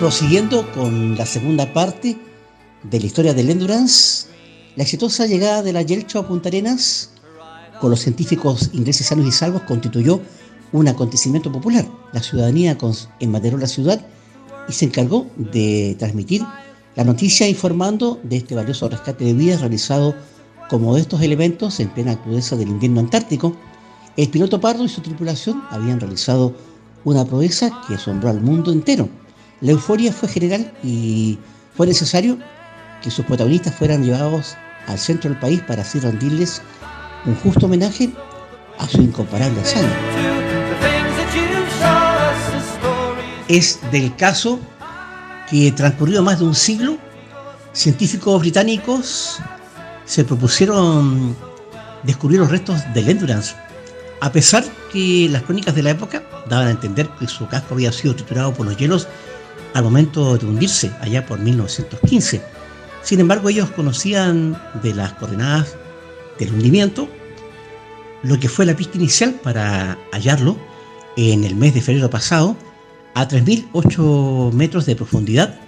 Prosiguiendo 0.08 0.72
con 0.72 1.18
la 1.18 1.26
segunda 1.26 1.70
parte 1.74 2.16
de 2.82 2.98
la 2.98 3.04
historia 3.04 3.34
del 3.34 3.50
Endurance, 3.50 4.26
la 4.74 4.84
exitosa 4.84 5.26
llegada 5.26 5.62
de 5.62 5.74
la 5.74 5.82
Yelcho 5.82 6.18
a 6.18 6.26
Punta 6.26 6.48
Arenas 6.48 7.10
con 7.78 7.90
los 7.90 8.00
científicos 8.00 8.70
ingleses 8.72 9.06
sanos 9.06 9.26
y 9.26 9.32
salvos 9.32 9.64
constituyó 9.64 10.22
un 10.72 10.88
acontecimiento 10.88 11.52
popular. 11.52 11.86
La 12.14 12.22
ciudadanía 12.22 12.78
embanderó 13.20 13.58
la 13.58 13.66
ciudad 13.66 14.00
y 14.66 14.72
se 14.72 14.86
encargó 14.86 15.26
de 15.36 15.94
transmitir 15.98 16.42
la 16.96 17.04
noticia 17.04 17.46
informando 17.46 18.18
de 18.22 18.38
este 18.38 18.54
valioso 18.54 18.88
rescate 18.88 19.26
de 19.26 19.34
vidas 19.34 19.60
realizado 19.60 20.14
como 20.70 20.94
de 20.94 21.02
estos 21.02 21.20
elementos 21.20 21.80
en 21.80 21.90
plena 21.90 22.18
crudeza 22.22 22.56
del 22.56 22.68
invierno 22.68 23.00
antártico. 23.00 23.54
El 24.16 24.30
piloto 24.30 24.58
Pardo 24.58 24.86
y 24.86 24.88
su 24.88 25.02
tripulación 25.02 25.62
habían 25.68 26.00
realizado 26.00 26.54
una 27.04 27.26
proeza 27.26 27.82
que 27.86 27.96
asombró 27.96 28.30
al 28.30 28.40
mundo 28.40 28.72
entero. 28.72 29.10
La 29.60 29.72
euforia 29.72 30.12
fue 30.12 30.28
general 30.28 30.72
y 30.84 31.36
fue 31.76 31.86
necesario 31.88 32.38
que 33.02 33.10
sus 33.10 33.24
protagonistas 33.24 33.74
fueran 33.74 34.04
llevados 34.04 34.56
al 34.86 34.98
centro 34.98 35.30
del 35.30 35.38
país 35.38 35.60
para 35.66 35.82
así 35.82 35.98
rendirles 35.98 36.62
un 37.24 37.34
justo 37.36 37.66
homenaje 37.66 38.10
a 38.78 38.86
su 38.86 39.02
incomparable 39.02 39.60
hazaña. 39.60 39.96
Es 43.48 43.80
del 43.90 44.14
caso 44.14 44.60
que 45.50 45.72
transcurrido 45.72 46.22
más 46.22 46.38
de 46.38 46.44
un 46.44 46.54
siglo, 46.54 46.96
científicos 47.72 48.40
británicos 48.40 49.38
se 50.04 50.24
propusieron 50.24 51.36
descubrir 52.04 52.38
los 52.38 52.50
restos 52.50 52.80
del 52.94 53.08
Endurance, 53.08 53.56
a 54.20 54.30
pesar 54.30 54.64
que 54.92 55.28
las 55.30 55.42
crónicas 55.42 55.74
de 55.74 55.82
la 55.82 55.90
época 55.90 56.22
daban 56.48 56.68
a 56.68 56.70
entender 56.70 57.08
que 57.18 57.26
su 57.26 57.48
casco 57.48 57.74
había 57.74 57.90
sido 57.90 58.14
triturado 58.14 58.54
por 58.54 58.66
los 58.66 58.76
hielos 58.76 59.08
al 59.74 59.84
momento 59.84 60.36
de 60.36 60.46
hundirse, 60.46 60.90
allá 61.00 61.26
por 61.26 61.38
1915. 61.38 62.42
Sin 63.02 63.20
embargo, 63.20 63.48
ellos 63.48 63.70
conocían 63.70 64.60
de 64.82 64.94
las 64.94 65.12
coordenadas 65.14 65.76
del 66.38 66.52
hundimiento, 66.52 67.08
lo 68.22 68.38
que 68.38 68.48
fue 68.48 68.66
la 68.66 68.74
pista 68.74 68.96
inicial 68.98 69.34
para 69.42 69.96
hallarlo 70.12 70.56
en 71.16 71.44
el 71.44 71.54
mes 71.54 71.74
de 71.74 71.80
febrero 71.80 72.10
pasado 72.10 72.56
a 73.14 73.28
3.008 73.28 74.52
metros 74.52 74.86
de 74.86 74.96
profundidad 74.96 75.58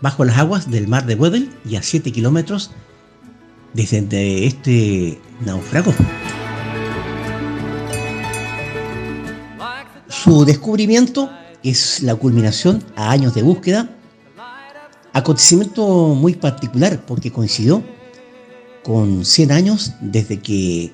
bajo 0.00 0.24
las 0.24 0.38
aguas 0.38 0.70
del 0.70 0.88
mar 0.88 1.06
de 1.06 1.14
Weddell 1.14 1.50
y 1.68 1.76
a 1.76 1.82
7 1.82 2.12
kilómetros 2.12 2.70
desde 3.74 4.00
de 4.02 4.46
este 4.46 5.20
naufrago. 5.44 5.92
Su 10.08 10.44
descubrimiento 10.44 11.30
es 11.62 12.02
la 12.02 12.14
culminación 12.14 12.84
a 12.96 13.10
años 13.10 13.34
de 13.34 13.42
búsqueda, 13.42 13.90
acontecimiento 15.12 16.14
muy 16.14 16.34
particular 16.34 17.04
porque 17.06 17.32
coincidió 17.32 17.82
con 18.84 19.24
100 19.24 19.52
años 19.52 19.92
desde 20.00 20.40
que 20.40 20.92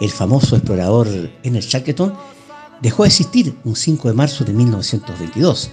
el 0.00 0.10
famoso 0.10 0.56
explorador 0.56 1.08
Ernest 1.42 1.70
Shackleton 1.70 2.14
dejó 2.82 3.02
de 3.04 3.08
existir 3.08 3.54
un 3.64 3.76
5 3.76 4.08
de 4.08 4.14
marzo 4.14 4.44
de 4.44 4.52
1922. 4.52 5.70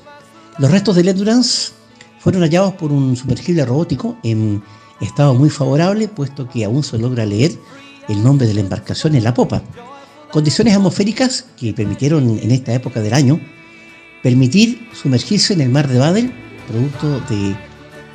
Los 0.59 0.71
restos 0.71 0.95
del 0.95 1.09
Endurance 1.09 1.71
fueron 2.19 2.41
hallados 2.41 2.73
por 2.75 2.91
un 2.91 3.15
sumergible 3.15 3.65
robótico 3.65 4.17
en 4.23 4.63
estado 5.01 5.33
muy 5.33 5.49
favorable, 5.49 6.07
puesto 6.07 6.47
que 6.47 6.63
aún 6.63 6.83
se 6.83 6.97
logra 6.97 7.25
leer 7.25 7.51
el 8.07 8.23
nombre 8.23 8.47
de 8.47 8.53
la 8.53 8.61
embarcación 8.61 9.15
en 9.15 9.23
la 9.23 9.33
popa. 9.33 9.61
Condiciones 10.31 10.75
atmosféricas 10.75 11.45
que 11.57 11.73
permitieron 11.73 12.39
en 12.39 12.51
esta 12.51 12.73
época 12.73 13.01
del 13.01 13.13
año 13.13 13.39
permitir 14.23 14.89
sumergirse 14.93 15.53
en 15.53 15.61
el 15.61 15.69
mar 15.69 15.87
de 15.87 15.99
Badel, 15.99 16.33
producto 16.67 17.19
de 17.29 17.55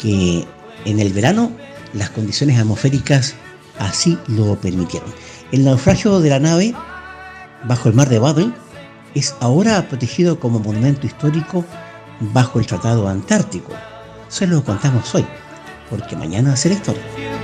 que 0.00 0.44
en 0.84 0.98
el 0.98 1.12
verano 1.12 1.52
las 1.92 2.10
condiciones 2.10 2.58
atmosféricas 2.58 3.34
así 3.78 4.18
lo 4.26 4.58
permitieron. 4.60 5.08
El 5.52 5.64
naufragio 5.64 6.18
de 6.20 6.30
la 6.30 6.40
nave 6.40 6.74
bajo 7.64 7.88
el 7.88 7.94
mar 7.94 8.08
de 8.08 8.18
Badel 8.18 8.52
es 9.14 9.34
ahora 9.40 9.88
protegido 9.88 10.40
como 10.40 10.58
monumento 10.58 11.06
histórico 11.06 11.64
bajo 12.20 12.58
el 12.58 12.66
Tratado 12.66 13.06
Antártico. 13.06 13.72
Se 14.28 14.46
lo 14.46 14.64
contamos 14.64 15.14
hoy, 15.14 15.26
porque 15.90 16.16
mañana 16.16 16.56
será 16.56 16.74
historia. 16.74 17.37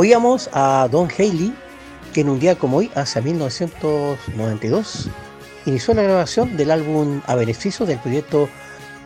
Oíamos 0.00 0.48
a 0.52 0.86
Don 0.92 1.08
Haley, 1.10 1.52
que 2.14 2.20
en 2.20 2.28
un 2.28 2.38
día 2.38 2.56
como 2.56 2.76
hoy, 2.76 2.88
hacia 2.94 3.20
1992, 3.20 5.08
inició 5.66 5.92
la 5.92 6.02
grabación 6.02 6.56
del 6.56 6.70
álbum 6.70 7.20
a 7.26 7.34
beneficio 7.34 7.84
del 7.84 7.98
proyecto 7.98 8.48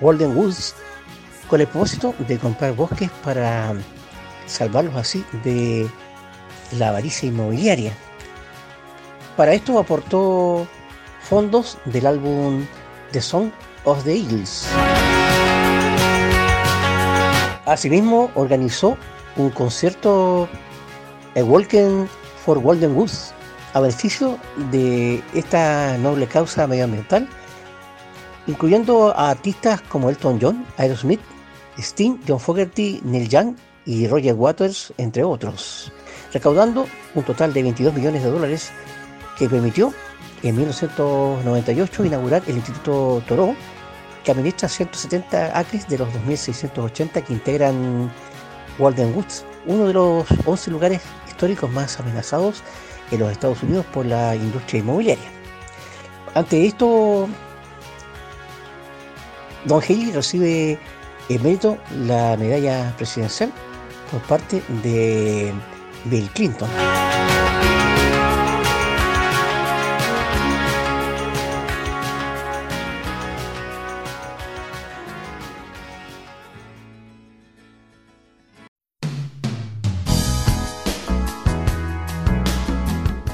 Golden 0.02 0.36
Woods, 0.36 0.74
con 1.48 1.62
el 1.62 1.66
propósito 1.66 2.14
de 2.28 2.36
comprar 2.36 2.74
bosques 2.74 3.08
para 3.24 3.72
salvarlos 4.44 4.94
así 4.94 5.24
de 5.42 5.88
la 6.76 6.90
avaricia 6.90 7.26
inmobiliaria. 7.26 7.94
Para 9.34 9.54
esto 9.54 9.78
aportó 9.78 10.68
fondos 11.22 11.78
del 11.86 12.06
álbum 12.06 12.66
The 13.12 13.22
Song 13.22 13.50
of 13.84 14.04
the 14.04 14.14
Eagles. 14.14 14.68
Asimismo, 17.64 18.30
organizó 18.34 18.98
un 19.36 19.48
concierto 19.48 20.50
el 21.34 21.44
Walking 21.44 22.06
for 22.44 22.60
Golden 22.60 22.96
Woods 22.96 23.32
a 23.74 23.80
beneficio 23.80 24.38
de 24.70 25.22
esta 25.34 25.96
noble 25.98 26.26
causa 26.26 26.66
medioambiental, 26.66 27.26
incluyendo 28.46 29.16
a 29.16 29.30
artistas 29.30 29.80
como 29.82 30.10
Elton 30.10 30.38
John, 30.40 30.66
Aerosmith, 30.76 31.20
Sting, 31.78 32.18
John 32.26 32.38
Fogerty, 32.38 33.00
Neil 33.04 33.28
Young 33.28 33.56
y 33.86 34.06
Roger 34.06 34.34
Waters, 34.34 34.92
entre 34.98 35.24
otros, 35.24 35.90
recaudando 36.32 36.86
un 37.14 37.22
total 37.22 37.52
de 37.52 37.62
22 37.62 37.94
millones 37.94 38.22
de 38.22 38.30
dólares 38.30 38.70
que 39.38 39.48
permitió 39.48 39.92
en 40.42 40.56
1998 40.56 42.04
inaugurar 42.04 42.42
el 42.46 42.56
Instituto 42.56 43.22
Toro, 43.26 43.56
que 44.22 44.32
administra 44.32 44.68
170 44.68 45.58
acres 45.58 45.88
de 45.88 45.98
los 45.98 46.08
2.680 46.08 47.24
que 47.24 47.32
integran 47.32 48.12
Walden 48.78 49.14
Woods, 49.14 49.44
uno 49.66 49.86
de 49.86 49.94
los 49.94 50.26
11 50.44 50.70
lugares 50.70 51.00
más 51.72 51.98
amenazados 51.98 52.62
en 53.10 53.20
los 53.20 53.32
Estados 53.32 53.62
Unidos 53.62 53.84
por 53.92 54.06
la 54.06 54.34
industria 54.34 54.80
inmobiliaria. 54.80 55.30
Ante 56.34 56.66
esto, 56.66 57.28
Don 59.64 59.82
Haley 59.82 60.12
recibe 60.12 60.78
en 61.28 61.42
mérito 61.42 61.78
la 62.06 62.36
medalla 62.36 62.94
presidencial 62.96 63.52
por 64.10 64.20
parte 64.22 64.62
de 64.82 65.52
Bill 66.04 66.30
Clinton. 66.30 66.68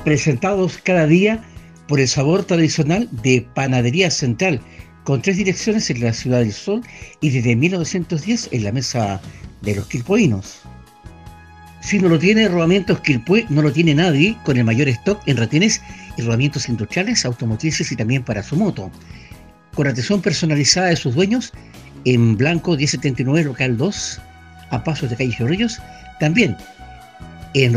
Presentados 0.09 0.79
cada 0.79 1.07
día 1.07 1.45
por 1.87 2.01
el 2.01 2.09
sabor 2.09 2.43
tradicional 2.43 3.11
de 3.23 3.47
Panadería 3.55 4.11
Central, 4.11 4.59
con 5.05 5.21
tres 5.21 5.37
direcciones 5.37 5.91
en 5.91 6.03
la 6.03 6.15
Ciudad 6.15 6.39
del 6.39 6.55
Sol 6.55 6.81
y 7.21 7.29
desde 7.29 7.55
1910 7.55 8.49
en 8.53 8.65
la 8.65 8.73
mesa 8.73 9.21
de 9.61 9.75
los 9.75 9.87
quilpoinos. 9.87 10.63
Si 11.83 11.99
no 11.99 12.09
lo 12.09 12.19
tiene 12.19 12.49
Rodamientos 12.49 13.01
Quilpue, 13.01 13.45
no 13.51 13.61
lo 13.61 13.71
tiene 13.71 13.95
nadie, 13.95 14.35
con 14.47 14.57
el 14.57 14.65
mayor 14.65 14.89
stock 14.89 15.21
en 15.27 15.37
retenes 15.37 15.83
y 16.17 16.23
rodamientos 16.23 16.71
industriales, 16.71 17.27
automotrices 17.27 17.93
y 17.93 17.97
también 17.97 18.23
para 18.25 18.43
su 18.43 18.57
moto. 18.57 18.91
Con 19.75 19.89
atención 19.89 20.23
personalizada 20.23 20.87
de 20.87 20.97
sus 20.97 21.15
dueños, 21.15 21.53
en 22.07 22.35
Blanco 22.35 22.79
1079 22.79 23.45
Local 23.45 23.77
2, 23.77 24.21
a 24.71 24.85
pasos 24.85 25.11
de 25.11 25.17
calle 25.17 25.37
Chorrillos, 25.37 25.79
también 26.19 26.57
en 27.53 27.75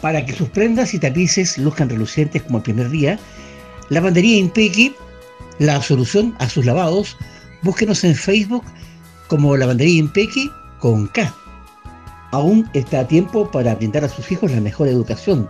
para 0.00 0.24
que 0.24 0.32
sus 0.32 0.48
prendas 0.48 0.94
y 0.94 0.98
tapices 0.98 1.58
luzcan 1.58 1.88
relucientes 1.88 2.42
como 2.42 2.58
el 2.58 2.64
primer 2.64 2.88
día, 2.90 3.18
Lavandería 3.88 4.36
Impequi, 4.36 4.94
la 5.58 5.80
solución 5.82 6.34
a 6.38 6.48
sus 6.48 6.64
lavados, 6.64 7.16
búsquenos 7.62 8.04
en 8.04 8.14
Facebook 8.14 8.64
como 9.28 9.56
Lavandería 9.56 9.98
Impequi 9.98 10.50
con 10.78 11.08
K. 11.08 11.34
Aún 12.30 12.68
está 12.74 13.00
a 13.00 13.08
tiempo 13.08 13.50
para 13.50 13.74
brindar 13.74 14.04
a 14.04 14.08
sus 14.08 14.30
hijos 14.30 14.52
la 14.52 14.60
mejor 14.60 14.88
educación. 14.88 15.48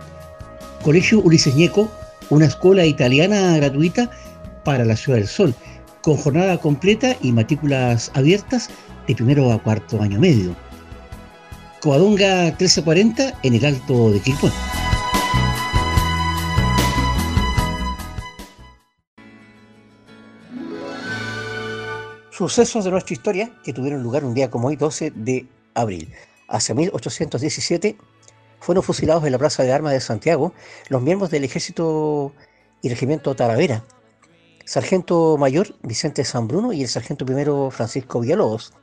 Colegio 0.83 1.19
Ulises 1.19 1.55
Ñeco, 1.55 1.91
una 2.29 2.45
escuela 2.45 2.85
italiana 2.85 3.57
gratuita 3.57 4.09
para 4.63 4.85
la 4.85 4.95
Ciudad 4.95 5.19
del 5.19 5.27
Sol, 5.27 5.53
con 6.01 6.15
jornada 6.15 6.57
completa 6.57 7.15
y 7.21 7.31
matrículas 7.33 8.11
abiertas 8.13 8.69
de 9.07 9.15
primero 9.15 9.51
a 9.51 9.61
cuarto 9.61 10.01
año 10.01 10.19
medio. 10.19 10.55
Coadonga 11.81 12.43
1340 12.43 13.39
en 13.41 13.55
el 13.55 13.63
Alto 13.63 14.11
de 14.11 14.19
Quilpué. 14.19 14.51
Sucesos 22.31 22.83
de 22.83 22.91
nuestra 22.91 23.13
historia 23.13 23.53
que 23.63 23.71
tuvieron 23.71 24.03
lugar 24.03 24.25
un 24.25 24.33
día 24.33 24.49
como 24.49 24.67
hoy, 24.67 24.75
12 24.75 25.13
de 25.15 25.47
abril. 25.73 26.11
Hacia 26.49 26.75
1817 26.75 27.95
fueron 28.59 28.83
fusilados 28.83 29.23
en 29.23 29.31
la 29.31 29.37
Plaza 29.37 29.63
de 29.63 29.71
Armas 29.71 29.93
de 29.93 30.01
Santiago 30.01 30.53
los 30.89 31.01
miembros 31.01 31.31
del 31.31 31.45
Ejército 31.45 32.33
y 32.81 32.89
Regimiento 32.89 33.35
Talavera, 33.35 33.85
Sargento 34.65 35.37
Mayor 35.37 35.75
Vicente 35.83 36.25
San 36.25 36.49
Bruno 36.49 36.73
y 36.73 36.81
el 36.81 36.89
Sargento 36.89 37.25
Primero 37.25 37.71
Francisco 37.71 38.19
Villalobos, 38.19 38.73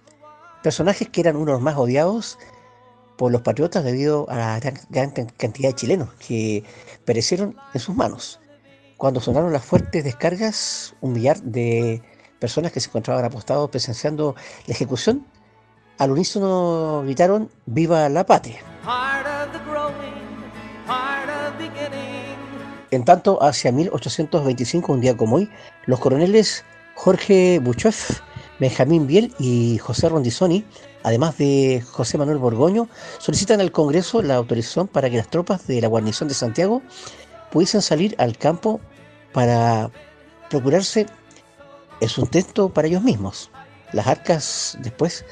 personajes 0.63 1.11
que 1.11 1.21
eran 1.21 1.37
unos 1.37 1.61
más 1.61 1.77
odiados 1.77 2.39
por 3.17 3.33
los 3.33 3.43
patriotas 3.43 3.85
debido 3.85 4.29
a 4.31 4.37
la 4.37 4.61
gran, 4.61 4.79
gran 4.91 5.11
cantidad 5.11 5.71
de 5.71 5.75
chilenos 5.75 6.11
que 6.15 6.65
perecieron 7.05 7.57
en 7.75 7.81
sus 7.81 7.95
manos. 7.95 8.41
Cuando 8.97 9.21
sonaron 9.21 9.53
las 9.53 9.65
fuertes 9.65 10.05
descargas, 10.05 10.95
un 11.01 11.13
millar 11.13 11.41
de 11.43 12.03
personas 12.39 12.73
que 12.73 12.81
se 12.81 12.89
encontraban 12.89 13.25
apostados 13.25 13.71
presenciando 13.71 14.35
la 14.67 14.75
ejecución, 14.75 15.27
al 15.99 16.11
unísono 16.11 17.03
gritaron 17.05 17.51
¡Viva 17.67 18.09
la 18.09 18.25
patria! 18.25 18.61
En 22.91 23.05
tanto, 23.05 23.43
hacia 23.43 23.73
1825, 23.73 24.93
un 24.93 25.01
día 25.01 25.17
como 25.17 25.37
hoy, 25.37 25.51
los 25.87 25.99
coroneles 25.99 26.65
Jorge 26.95 27.59
Buchoff, 27.59 28.21
Benjamín 28.59 29.07
Biel 29.07 29.35
y 29.39 29.79
José 29.79 30.09
Rondizoni, 30.09 30.65
además 31.03 31.37
de 31.37 31.83
José 31.91 32.17
Manuel 32.17 32.39
Borgoño, 32.39 32.89
solicitan 33.19 33.61
al 33.61 33.73
Congreso 33.73 34.23
la 34.23 34.37
autorización 34.37 34.89
para 34.89 35.11
que 35.11 35.19
las 35.19 35.29
tropas 35.29 35.67
de 35.67 35.81
la 35.81 35.89
guarnición 35.89 36.29
de 36.29 36.35
Santiago 36.35 36.83
pudiesen 37.51 37.83
salir 37.83 38.15
al 38.19 38.39
campo 38.39 38.81
para 39.33 39.91
procurarse 40.49 41.07
el 42.01 42.09
sustento 42.09 42.71
para 42.71 42.89
ellos 42.89 43.03
mismos. 43.03 43.51
Las 43.93 44.07
arcas 44.07 44.79
después 44.81 45.25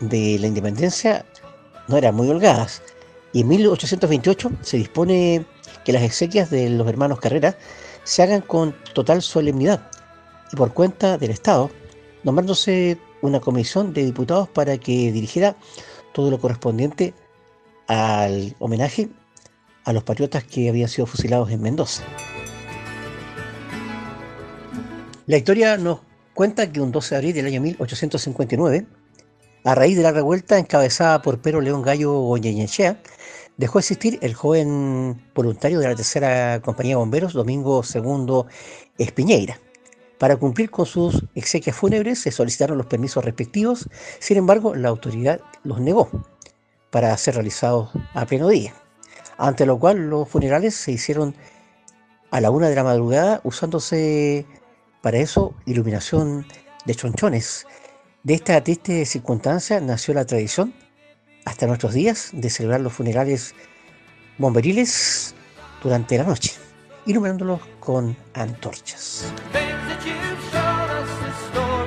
de 0.00 0.38
la 0.40 0.46
independencia 0.46 1.24
no 1.88 1.96
eran 1.96 2.14
muy 2.14 2.28
holgadas 2.28 2.82
y 3.32 3.42
en 3.42 3.48
1828 3.48 4.50
se 4.60 4.76
dispone 4.76 5.46
que 5.84 5.92
las 5.92 6.02
exequias 6.02 6.50
de 6.50 6.68
los 6.70 6.88
hermanos 6.88 7.20
Carrera 7.20 7.56
se 8.04 8.22
hagan 8.22 8.40
con 8.40 8.74
total 8.92 9.22
solemnidad 9.22 9.88
y 10.52 10.56
por 10.56 10.72
cuenta 10.74 11.16
del 11.16 11.30
Estado, 11.30 11.70
nombrándose 12.24 12.98
una 13.22 13.40
comisión 13.40 13.92
de 13.92 14.04
diputados 14.04 14.48
para 14.48 14.78
que 14.78 15.12
dirigiera 15.12 15.56
todo 16.12 16.30
lo 16.30 16.40
correspondiente 16.40 17.14
al 17.86 18.54
homenaje 18.58 19.08
a 19.84 19.92
los 19.92 20.04
patriotas 20.04 20.44
que 20.44 20.68
habían 20.68 20.88
sido 20.88 21.06
fusilados 21.06 21.50
en 21.50 21.62
Mendoza. 21.62 22.02
La 25.26 25.36
historia 25.36 25.76
nos 25.76 26.00
cuenta 26.34 26.70
que 26.70 26.80
un 26.80 26.92
12 26.92 27.14
de 27.14 27.16
abril 27.16 27.34
del 27.34 27.46
año 27.46 27.60
1859, 27.60 28.86
A 29.62 29.74
raíz 29.74 29.96
de 29.96 30.02
la 30.02 30.12
revuelta 30.12 30.58
encabezada 30.58 31.20
por 31.20 31.40
Pedro 31.40 31.60
León 31.60 31.82
Gallo 31.82 32.12
Goñeñechea, 32.12 33.00
dejó 33.56 33.78
de 33.78 33.80
existir 33.80 34.18
el 34.22 34.34
joven 34.34 35.22
voluntario 35.34 35.78
de 35.80 35.88
la 35.88 35.94
tercera 35.94 36.60
compañía 36.62 36.92
de 36.92 36.96
bomberos, 36.96 37.34
Domingo 37.34 37.82
II 37.94 38.44
Espiñeira. 38.96 39.60
Para 40.20 40.36
cumplir 40.36 40.70
con 40.70 40.84
sus 40.84 41.24
exequias 41.34 41.74
fúnebres 41.74 42.18
se 42.18 42.30
solicitaron 42.30 42.76
los 42.76 42.88
permisos 42.88 43.24
respectivos, 43.24 43.88
sin 44.18 44.36
embargo 44.36 44.74
la 44.74 44.90
autoridad 44.90 45.40
los 45.64 45.80
negó 45.80 46.10
para 46.90 47.16
ser 47.16 47.36
realizados 47.36 47.88
a 48.12 48.26
pleno 48.26 48.48
día, 48.48 48.74
ante 49.38 49.64
lo 49.64 49.78
cual 49.78 50.10
los 50.10 50.28
funerales 50.28 50.74
se 50.74 50.92
hicieron 50.92 51.34
a 52.30 52.42
la 52.42 52.50
una 52.50 52.68
de 52.68 52.74
la 52.74 52.84
madrugada 52.84 53.40
usándose 53.44 54.44
para 55.00 55.16
eso 55.16 55.54
iluminación 55.64 56.46
de 56.84 56.94
chonchones. 56.94 57.66
De 58.22 58.34
esta 58.34 58.62
triste 58.62 59.06
circunstancia 59.06 59.80
nació 59.80 60.12
la 60.12 60.26
tradición, 60.26 60.74
hasta 61.46 61.66
nuestros 61.66 61.94
días, 61.94 62.28
de 62.34 62.50
celebrar 62.50 62.82
los 62.82 62.92
funerales 62.92 63.54
bomberiles 64.36 65.34
durante 65.82 66.18
la 66.18 66.24
noche, 66.24 66.52
iluminándolos 67.06 67.62
con 67.80 68.14
antorchas. 68.34 69.24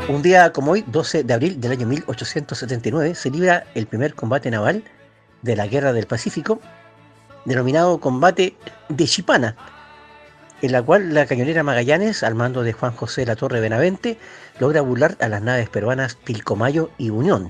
Un 0.10 0.22
día 0.22 0.52
como 0.52 0.74
hoy, 0.74 0.84
12 0.86 1.24
de 1.24 1.34
abril 1.34 1.62
del 1.62 1.72
año 1.72 1.88
1879, 1.88 3.16
se 3.16 3.30
libra 3.30 3.64
el 3.74 3.88
primer 3.88 4.14
combate 4.14 4.52
naval 4.52 4.84
de 5.44 5.56
la 5.56 5.66
Guerra 5.66 5.94
del 5.94 6.08
Pacífico, 6.08 6.60
denominado 7.46 8.02
Combate 8.02 8.58
de 8.90 9.06
Chipana, 9.06 9.56
en 10.62 10.74
la 10.74 10.82
cual 10.82 11.14
la 11.14 11.26
cañonera 11.26 11.64
Magallanes, 11.64 12.22
al 12.22 12.36
mando 12.36 12.64
de 12.64 12.74
Juan 12.74 12.94
José 12.94 13.26
La 13.26 13.38
Torre 13.38 13.62
Benavente, 13.62 14.18
logra 14.60 14.82
burlar 14.82 15.16
a 15.22 15.30
las 15.30 15.42
naves 15.42 15.70
peruanas 15.70 16.16
Pilcomayo 16.16 16.92
y 16.98 17.10
Unión. 17.10 17.50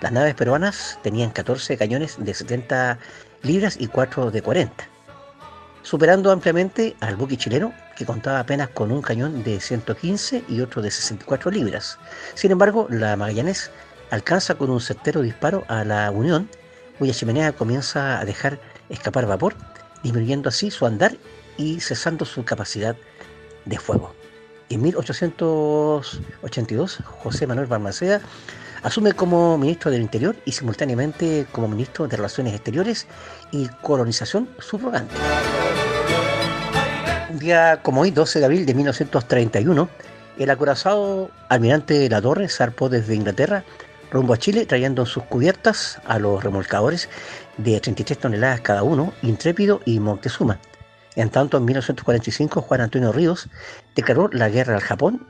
Las 0.00 0.10
naves 0.10 0.34
peruanas 0.34 0.98
tenían 1.04 1.30
14 1.30 1.76
cañones 1.76 2.16
de 2.18 2.34
70 2.34 2.98
libras 3.42 3.76
y 3.78 3.86
4 3.86 4.32
de 4.32 4.42
40, 4.42 4.88
superando 5.82 6.30
ampliamente 6.30 6.96
al 7.00 7.16
buque 7.16 7.36
chileno, 7.36 7.74
que 7.96 8.06
contaba 8.06 8.40
apenas 8.40 8.70
con 8.70 8.90
un 8.92 9.02
cañón 9.02 9.42
de 9.42 9.60
115 9.60 10.44
y 10.48 10.60
otro 10.60 10.80
de 10.82 10.90
64 10.90 11.50
libras. 11.50 11.98
Sin 12.34 12.50
embargo, 12.50 12.86
la 12.90 13.16
Magallanes 13.16 13.70
alcanza 14.10 14.54
con 14.54 14.70
un 14.70 14.80
certero 14.80 15.20
disparo 15.22 15.64
a 15.68 15.84
la 15.84 16.10
Unión, 16.10 16.48
cuya 16.98 17.12
chimenea 17.12 17.52
comienza 17.52 18.20
a 18.20 18.24
dejar 18.24 18.58
escapar 18.88 19.26
vapor, 19.26 19.54
disminuyendo 20.02 20.48
así 20.48 20.70
su 20.70 20.86
andar 20.86 21.16
y 21.56 21.80
cesando 21.80 22.24
su 22.24 22.44
capacidad 22.44 22.96
de 23.64 23.78
fuego. 23.78 24.14
En 24.68 24.82
1882, 24.82 26.98
José 27.04 27.46
Manuel 27.46 27.66
Balmaceda 27.66 28.20
asume 28.82 29.12
como 29.12 29.56
ministro 29.58 29.90
del 29.90 30.00
Interior 30.02 30.36
y 30.44 30.52
simultáneamente 30.52 31.46
como 31.52 31.68
ministro 31.68 32.08
de 32.08 32.16
Relaciones 32.16 32.54
Exteriores 32.54 33.06
y 33.50 33.68
Colonización 33.82 34.48
subrogante. 34.58 35.14
Un 37.32 37.38
día 37.38 37.80
como 37.82 38.02
hoy, 38.02 38.10
12 38.10 38.40
de 38.40 38.44
abril 38.44 38.66
de 38.66 38.74
1931, 38.74 39.88
el 40.36 40.50
acorazado 40.50 41.30
almirante 41.48 42.10
La 42.10 42.20
Torre 42.20 42.46
zarpó 42.50 42.90
desde 42.90 43.14
Inglaterra 43.14 43.64
rumbo 44.10 44.34
a 44.34 44.36
Chile 44.36 44.66
trayendo 44.66 45.00
en 45.00 45.06
sus 45.06 45.22
cubiertas 45.22 45.98
a 46.04 46.18
los 46.18 46.44
remolcadores 46.44 47.08
de 47.56 47.80
33 47.80 48.18
toneladas 48.18 48.60
cada 48.60 48.82
uno, 48.82 49.14
Intrépido 49.22 49.80
y 49.86 49.98
Montezuma. 49.98 50.60
En 51.16 51.30
tanto, 51.30 51.56
en 51.56 51.64
1945, 51.64 52.60
Juan 52.60 52.82
Antonio 52.82 53.12
Ríos 53.12 53.48
declaró 53.96 54.28
la 54.30 54.50
guerra 54.50 54.74
al 54.74 54.82
Japón, 54.82 55.26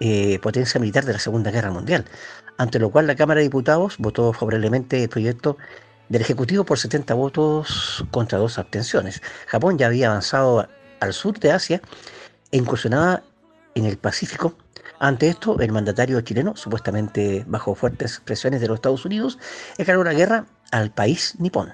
eh, 0.00 0.38
potencia 0.40 0.78
militar 0.78 1.06
de 1.06 1.14
la 1.14 1.18
Segunda 1.18 1.50
Guerra 1.50 1.70
Mundial, 1.70 2.04
ante 2.58 2.78
lo 2.78 2.90
cual 2.90 3.06
la 3.06 3.16
Cámara 3.16 3.38
de 3.38 3.44
Diputados 3.44 3.96
votó 3.96 4.34
favorablemente 4.34 5.02
el 5.02 5.08
proyecto 5.08 5.56
del 6.10 6.20
Ejecutivo 6.20 6.64
por 6.64 6.78
70 6.78 7.14
votos 7.14 8.04
contra 8.10 8.38
dos 8.38 8.58
abstenciones. 8.58 9.22
Japón 9.46 9.78
ya 9.78 9.86
había 9.86 10.08
avanzado 10.08 10.68
al 11.00 11.12
sur 11.12 11.38
de 11.38 11.52
Asia 11.52 11.80
e 12.50 12.56
incursionaba 12.56 13.22
en 13.74 13.84
el 13.84 13.98
Pacífico. 13.98 14.54
Ante 14.98 15.28
esto, 15.28 15.58
el 15.60 15.72
mandatario 15.72 16.20
chileno, 16.22 16.56
supuestamente 16.56 17.44
bajo 17.46 17.74
fuertes 17.74 18.20
presiones 18.24 18.60
de 18.60 18.68
los 18.68 18.76
Estados 18.76 19.04
Unidos, 19.04 19.38
declaró 19.76 20.04
la 20.04 20.14
guerra 20.14 20.46
al 20.70 20.90
país 20.90 21.34
nipón. 21.38 21.72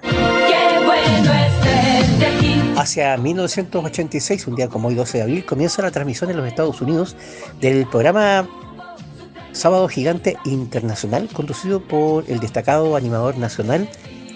Hacia 2.76 3.16
1986, 3.16 4.46
un 4.46 4.56
día 4.56 4.68
como 4.68 4.88
hoy 4.88 4.94
12 4.94 5.18
de 5.18 5.22
abril, 5.22 5.46
comienza 5.46 5.82
la 5.82 5.90
transmisión 5.90 6.30
en 6.30 6.36
los 6.36 6.46
Estados 6.46 6.80
Unidos 6.80 7.16
del 7.60 7.86
programa 7.86 8.48
Sábado 9.52 9.86
Gigante 9.88 10.36
Internacional, 10.44 11.28
conducido 11.32 11.80
por 11.80 12.28
el 12.28 12.40
destacado 12.40 12.96
animador 12.96 13.36
nacional 13.36 13.88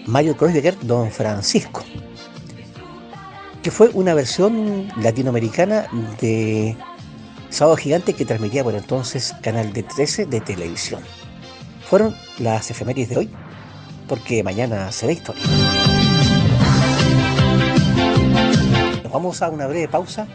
Mario 0.06 0.36
Kreuzberger, 0.36 0.76
Don 0.82 1.10
Francisco, 1.10 1.82
que 3.66 3.72
fue 3.72 3.90
una 3.94 4.14
versión 4.14 4.86
latinoamericana 5.02 5.88
de 6.20 6.76
Sábado 7.50 7.76
Gigante 7.76 8.12
que 8.12 8.24
transmitía 8.24 8.62
por 8.62 8.76
entonces 8.76 9.34
Canal 9.42 9.72
de 9.72 9.82
13 9.82 10.26
de 10.26 10.40
televisión. 10.40 11.02
Fueron 11.90 12.14
las 12.38 12.70
efemérides 12.70 13.08
de 13.08 13.16
hoy, 13.16 13.30
porque 14.06 14.44
mañana 14.44 14.92
será 14.92 15.10
historia. 15.10 15.42
Nos 19.02 19.12
vamos 19.12 19.42
a 19.42 19.48
una 19.48 19.66
breve 19.66 19.88
pausa 19.88 20.28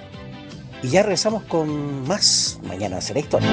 y 0.84 0.90
ya 0.90 1.02
regresamos 1.02 1.44
con 1.44 2.06
más 2.06 2.60
Mañana 2.68 3.00
será 3.00 3.22
historia. 3.22 3.50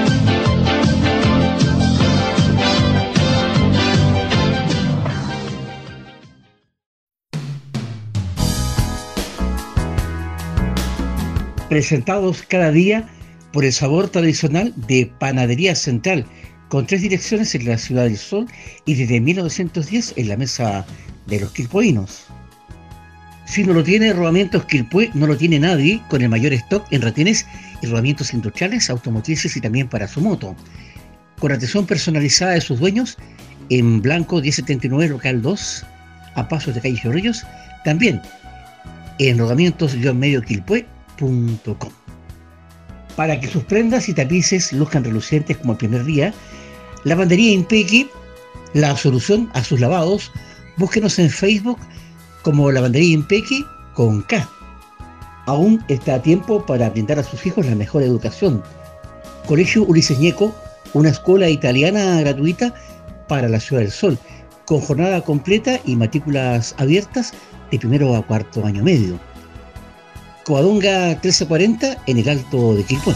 Presentados 11.68 12.42
cada 12.42 12.70
día 12.70 13.06
por 13.52 13.64
el 13.64 13.72
sabor 13.72 14.08
tradicional 14.08 14.72
de 14.88 15.10
Panadería 15.18 15.74
Central, 15.74 16.24
con 16.68 16.86
tres 16.86 17.02
direcciones 17.02 17.54
en 17.54 17.66
la 17.66 17.78
Ciudad 17.78 18.04
del 18.04 18.16
Sol 18.16 18.46
y 18.86 18.94
desde 18.94 19.20
1910 19.20 20.14
en 20.16 20.28
la 20.28 20.36
mesa 20.36 20.86
de 21.26 21.40
los 21.40 21.52
quilpoinos. 21.52 22.26
Si 23.46 23.64
no 23.64 23.72
lo 23.72 23.82
tiene 23.82 24.12
Rodamientos 24.12 24.64
Quilpue, 24.66 25.10
no 25.14 25.26
lo 25.26 25.36
tiene 25.36 25.58
nadie, 25.58 26.02
con 26.10 26.20
el 26.20 26.28
mayor 26.28 26.52
stock 26.52 26.86
en 26.90 27.00
retenes 27.00 27.46
y 27.82 27.86
rodamientos 27.86 28.34
industriales, 28.34 28.90
automotrices 28.90 29.56
y 29.56 29.60
también 29.60 29.88
para 29.88 30.06
su 30.06 30.20
moto. 30.20 30.54
Con 31.38 31.52
atención 31.52 31.86
personalizada 31.86 32.52
de 32.52 32.60
sus 32.60 32.78
dueños, 32.78 33.16
en 33.70 34.02
Blanco 34.02 34.40
1079 34.40 35.08
Local 35.08 35.40
2, 35.40 35.86
a 36.34 36.48
pasos 36.48 36.74
de 36.74 36.80
Calle 36.80 37.00
Chorrillos, 37.00 37.46
también 37.84 38.20
en 39.18 39.38
Para 43.16 43.40
que 43.40 43.48
sus 43.48 43.64
prendas 43.64 44.08
y 44.08 44.14
tapices 44.14 44.72
luzcan 44.72 45.04
relucientes 45.04 45.56
como 45.56 45.72
el 45.72 45.78
primer 45.78 46.04
día, 46.04 46.32
Lavandería 47.04 47.52
Impequi, 47.52 48.08
la 48.74 48.96
solución 48.96 49.50
a 49.54 49.64
sus 49.64 49.80
lavados, 49.80 50.30
búsquenos 50.76 51.18
en 51.18 51.30
Facebook 51.30 51.78
como 52.42 52.70
Lavandería 52.70 53.14
Impequi 53.14 53.64
con 53.94 54.22
K. 54.22 54.48
Aún 55.46 55.82
está 55.88 56.16
a 56.16 56.22
tiempo 56.22 56.64
para 56.64 56.90
brindar 56.90 57.18
a 57.18 57.24
sus 57.24 57.44
hijos 57.46 57.66
la 57.66 57.74
mejor 57.74 58.02
educación. 58.02 58.62
Colegio 59.46 59.84
Ulises 59.84 60.18
Ñeco, 60.18 60.54
una 60.92 61.08
escuela 61.08 61.48
italiana 61.48 62.20
gratuita 62.20 62.74
para 63.28 63.48
la 63.48 63.58
Ciudad 63.58 63.82
del 63.82 63.90
Sol, 63.90 64.18
con 64.66 64.80
jornada 64.80 65.22
completa 65.22 65.80
y 65.86 65.96
matrículas 65.96 66.74
abiertas 66.78 67.32
de 67.70 67.78
primero 67.78 68.14
a 68.14 68.26
cuarto 68.26 68.64
año 68.66 68.84
medio. 68.84 69.18
Coadonga 70.48 71.08
1340 71.08 72.04
en 72.06 72.16
el 72.16 72.26
Alto 72.26 72.74
de 72.74 72.82
Quilpué. 72.82 73.14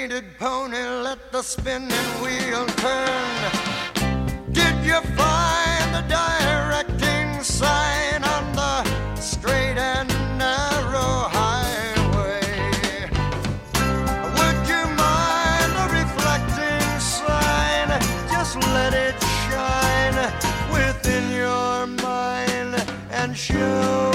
Painted 0.00 0.24
pony, 0.38 0.82
let 1.04 1.30
the 1.30 1.42
spinning 1.42 2.10
wheel 2.22 2.64
turn. 2.84 3.36
Did 4.50 4.74
you 4.82 4.98
find 5.20 5.86
the 5.94 6.02
directing 6.08 7.42
sign 7.42 8.24
on 8.24 8.44
the 8.60 8.74
straight 9.16 9.76
and 9.76 10.08
narrow 10.38 11.28
highway? 11.38 12.40
Would 14.36 14.60
you 14.72 14.82
mind 15.04 15.72
a 15.84 15.86
reflecting 16.00 16.90
sign? 16.98 17.88
Just 18.32 18.56
let 18.76 18.94
it 18.94 19.16
shine 19.44 20.18
within 20.72 21.24
your 21.30 21.86
mind 21.86 22.72
and 23.10 23.36
show 23.36 24.09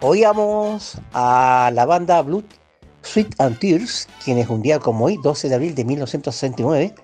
Oíamos 0.00 0.98
a 1.12 1.72
la 1.74 1.84
banda 1.84 2.22
Blood, 2.22 2.44
Sweet 3.02 3.34
and 3.40 3.58
Tears, 3.58 4.06
quienes 4.24 4.48
un 4.48 4.62
día 4.62 4.78
como 4.78 5.06
hoy, 5.06 5.18
12 5.24 5.48
de 5.48 5.54
abril 5.56 5.74
de 5.74 5.84
1969, 5.84 6.94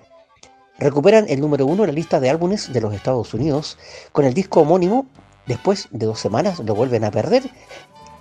recuperan 0.79 1.25
el 1.27 1.41
número 1.41 1.65
uno 1.65 1.83
en 1.83 1.89
la 1.89 1.93
lista 1.93 2.21
de 2.21 2.29
álbumes 2.29 2.71
de 2.71 2.79
los 2.79 2.93
Estados 2.93 3.33
Unidos 3.33 3.77
con 4.13 4.23
el 4.23 4.33
disco 4.33 4.61
homónimo. 4.61 5.07
Después 5.45 5.89
de 5.91 6.05
dos 6.05 6.21
semanas 6.21 6.59
lo 6.59 6.73
vuelven 6.73 7.03
a 7.03 7.11
perder 7.11 7.43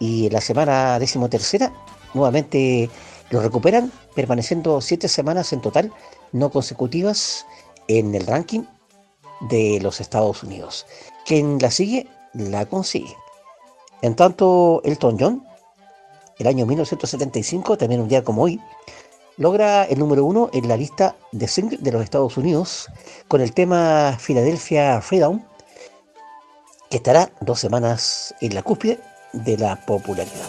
y 0.00 0.28
la 0.30 0.40
semana 0.40 0.98
decimotercera 0.98 1.72
nuevamente 2.12 2.90
lo 3.30 3.40
recuperan, 3.40 3.92
permaneciendo 4.16 4.80
siete 4.80 5.06
semanas 5.06 5.52
en 5.52 5.60
total 5.60 5.92
no 6.32 6.50
consecutivas 6.50 7.46
en 7.86 8.12
el 8.16 8.26
ranking 8.26 8.64
de 9.42 9.78
los 9.80 10.00
Estados 10.00 10.42
Unidos. 10.42 10.84
Quien 11.26 11.60
la 11.60 11.70
sigue, 11.70 12.08
la 12.32 12.66
consigue. 12.66 13.14
En 14.04 14.14
tanto, 14.14 14.82
Elton 14.84 15.16
John, 15.18 15.46
el 16.38 16.46
año 16.46 16.66
1975, 16.66 17.78
también 17.78 18.02
un 18.02 18.08
día 18.08 18.22
como 18.22 18.42
hoy, 18.42 18.60
logra 19.38 19.84
el 19.84 19.98
número 19.98 20.26
uno 20.26 20.50
en 20.52 20.68
la 20.68 20.76
lista 20.76 21.16
de 21.32 21.48
singles 21.48 21.82
de 21.82 21.90
los 21.90 22.04
Estados 22.04 22.36
Unidos 22.36 22.90
con 23.28 23.40
el 23.40 23.54
tema 23.54 24.18
Philadelphia 24.20 25.00
Freedom, 25.00 25.42
que 26.90 26.98
estará 26.98 27.32
dos 27.40 27.60
semanas 27.60 28.34
en 28.42 28.54
la 28.54 28.62
cúspide 28.62 29.00
de 29.32 29.56
la 29.56 29.86
popularidad. 29.86 30.48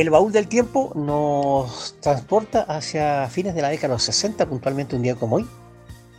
El 0.00 0.08
baúl 0.08 0.32
del 0.32 0.48
tiempo 0.48 0.92
nos 0.94 1.94
transporta 2.00 2.62
hacia 2.62 3.28
fines 3.28 3.54
de 3.54 3.60
la 3.60 3.68
década 3.68 3.88
de 3.88 3.94
los 3.96 4.04
60, 4.04 4.48
puntualmente 4.48 4.96
un 4.96 5.02
día 5.02 5.14
como 5.14 5.36
hoy, 5.36 5.46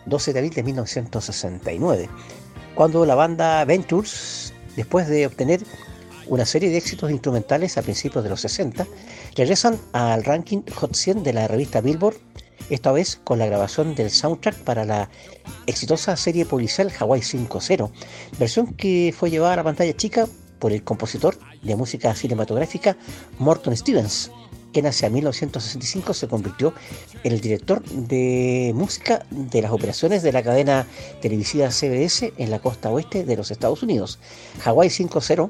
12 0.05 0.33
de 0.33 0.39
abril 0.39 0.53
de 0.53 0.61
1969, 0.61 2.07
cuando 2.75 3.03
la 3.07 3.15
banda 3.15 3.65
Ventures, 3.65 4.53
después 4.75 5.07
de 5.07 5.25
obtener 5.25 5.61
una 6.27 6.45
serie 6.45 6.69
de 6.69 6.77
éxitos 6.77 7.09
instrumentales 7.09 7.75
a 7.75 7.81
principios 7.81 8.23
de 8.23 8.29
los 8.29 8.41
60, 8.41 8.85
regresan 9.35 9.79
al 9.93 10.25
ranking 10.25 10.61
Hot 10.75 10.93
100 10.93 11.23
de 11.23 11.33
la 11.33 11.47
revista 11.47 11.81
Billboard, 11.81 12.17
esta 12.69 12.91
vez 12.91 13.19
con 13.23 13.39
la 13.39 13.47
grabación 13.47 13.95
del 13.95 14.11
soundtrack 14.11 14.57
para 14.57 14.85
la 14.85 15.09
exitosa 15.65 16.15
serie 16.17 16.45
policial 16.45 16.91
Hawaii 16.99 17.23
5.0, 17.23 17.89
versión 18.37 18.75
que 18.75 19.11
fue 19.17 19.31
llevada 19.31 19.53
a 19.53 19.57
la 19.57 19.63
pantalla 19.63 19.97
chica 19.97 20.27
por 20.59 20.71
el 20.71 20.83
compositor 20.83 21.35
de 21.63 21.75
música 21.75 22.13
cinematográfica 22.15 22.97
Morton 23.39 23.75
Stevens, 23.75 24.31
quien 24.71 24.85
hacia 24.87 25.09
1965 25.09 26.13
se 26.13 26.27
convirtió 26.27 26.73
en 27.23 27.33
el 27.33 27.41
director 27.41 27.83
de 27.83 28.71
música 28.75 29.25
de 29.29 29.61
las 29.61 29.71
operaciones 29.71 30.23
de 30.23 30.31
la 30.31 30.43
cadena 30.43 30.87
televisiva 31.21 31.69
CBS 31.69 32.33
en 32.37 32.51
la 32.51 32.59
costa 32.59 32.89
oeste 32.89 33.25
de 33.25 33.35
los 33.35 33.51
Estados 33.51 33.83
Unidos. 33.83 34.19
Hawaii 34.63 34.89
5.0 34.89 35.49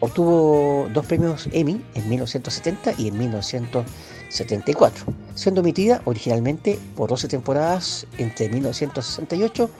obtuvo 0.00 0.88
dos 0.92 1.06
premios 1.06 1.48
Emmy 1.52 1.80
en 1.94 2.08
1970 2.08 2.94
y 2.98 3.06
en 3.08 3.18
1974, 3.18 5.04
siendo 5.34 5.60
emitida 5.60 6.02
originalmente 6.04 6.76
por 6.96 7.10
12 7.10 7.28
temporadas 7.28 8.06
entre 8.18 8.48
1968 8.48 9.70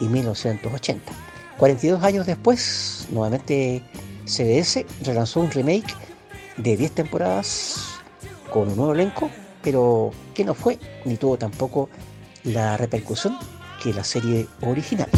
y 0.00 0.04
1980. 0.06 1.12
42 1.58 2.02
años 2.02 2.24
después, 2.26 3.08
nuevamente 3.10 3.82
CBS 4.28 4.86
relanzó 5.02 5.40
un 5.40 5.50
remake 5.50 5.94
de 6.56 6.76
10 6.76 6.92
temporadas 6.92 8.00
con 8.50 8.68
un 8.68 8.76
nuevo 8.76 8.92
elenco, 8.92 9.30
pero 9.62 10.10
que 10.34 10.44
no 10.44 10.54
fue 10.54 10.78
ni 11.04 11.16
tuvo 11.16 11.36
tampoco 11.36 11.88
la 12.44 12.76
repercusión 12.76 13.36
que 13.82 13.92
la 13.92 14.04
serie 14.04 14.46
original. 14.62 15.08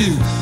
Do. 0.00 0.39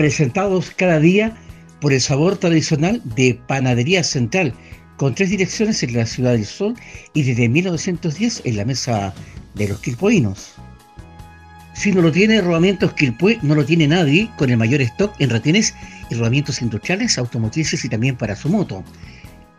Presentados 0.00 0.70
cada 0.70 0.98
día 0.98 1.36
por 1.82 1.92
el 1.92 2.00
sabor 2.00 2.38
tradicional 2.38 3.02
de 3.16 3.38
Panadería 3.46 4.02
Central, 4.02 4.54
con 4.96 5.14
tres 5.14 5.28
direcciones 5.28 5.82
en 5.82 5.94
la 5.94 6.06
Ciudad 6.06 6.32
del 6.32 6.46
Sol 6.46 6.74
y 7.12 7.22
desde 7.22 7.50
1910 7.50 8.40
en 8.46 8.56
la 8.56 8.64
mesa 8.64 9.12
de 9.56 9.68
los 9.68 9.78
quilpoinos. 9.80 10.54
Si 11.74 11.92
no 11.92 12.00
lo 12.00 12.10
tiene 12.10 12.40
Rodamientos 12.40 12.94
Quilpué, 12.94 13.40
no 13.42 13.54
lo 13.54 13.66
tiene 13.66 13.88
nadie, 13.88 14.30
con 14.38 14.48
el 14.48 14.56
mayor 14.56 14.80
stock 14.80 15.12
en 15.18 15.28
retenes 15.28 15.74
y 16.08 16.14
rodamientos 16.14 16.62
industriales, 16.62 17.18
automotrices 17.18 17.84
y 17.84 17.90
también 17.90 18.16
para 18.16 18.34
su 18.34 18.48
moto. 18.48 18.82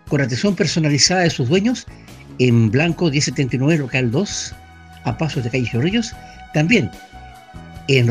Con 0.08 0.22
atención 0.22 0.56
personalizada 0.56 1.22
de 1.22 1.30
sus 1.30 1.50
dueños, 1.50 1.86
en 2.40 2.72
Blanco 2.72 3.12
1079 3.12 3.78
Local 3.78 4.10
2, 4.10 4.56
a 5.04 5.18
pasos 5.20 5.44
de 5.44 5.52
calle 5.52 5.70
Chorrillos, 5.72 6.16
también 6.56 6.90
en 7.88 8.08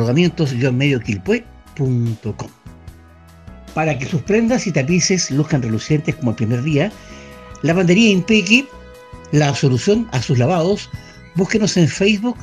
Para 3.75 3.99
que 3.99 4.07
sus 4.07 4.23
prendas 4.23 4.67
y 4.67 4.73
tapices 4.73 5.31
luzcan 5.31 5.63
relucientes 5.63 6.15
como 6.17 6.31
el 6.31 6.37
primer 6.37 6.63
día, 6.63 6.93
Lavandería 7.63 8.11
Impequi, 8.11 8.67
la 9.33 9.55
solución 9.55 10.09
a 10.13 10.23
sus 10.23 10.39
lavados, 10.39 10.91
búsquenos 11.37 11.77
en 11.77 11.89
Facebook 11.89 12.37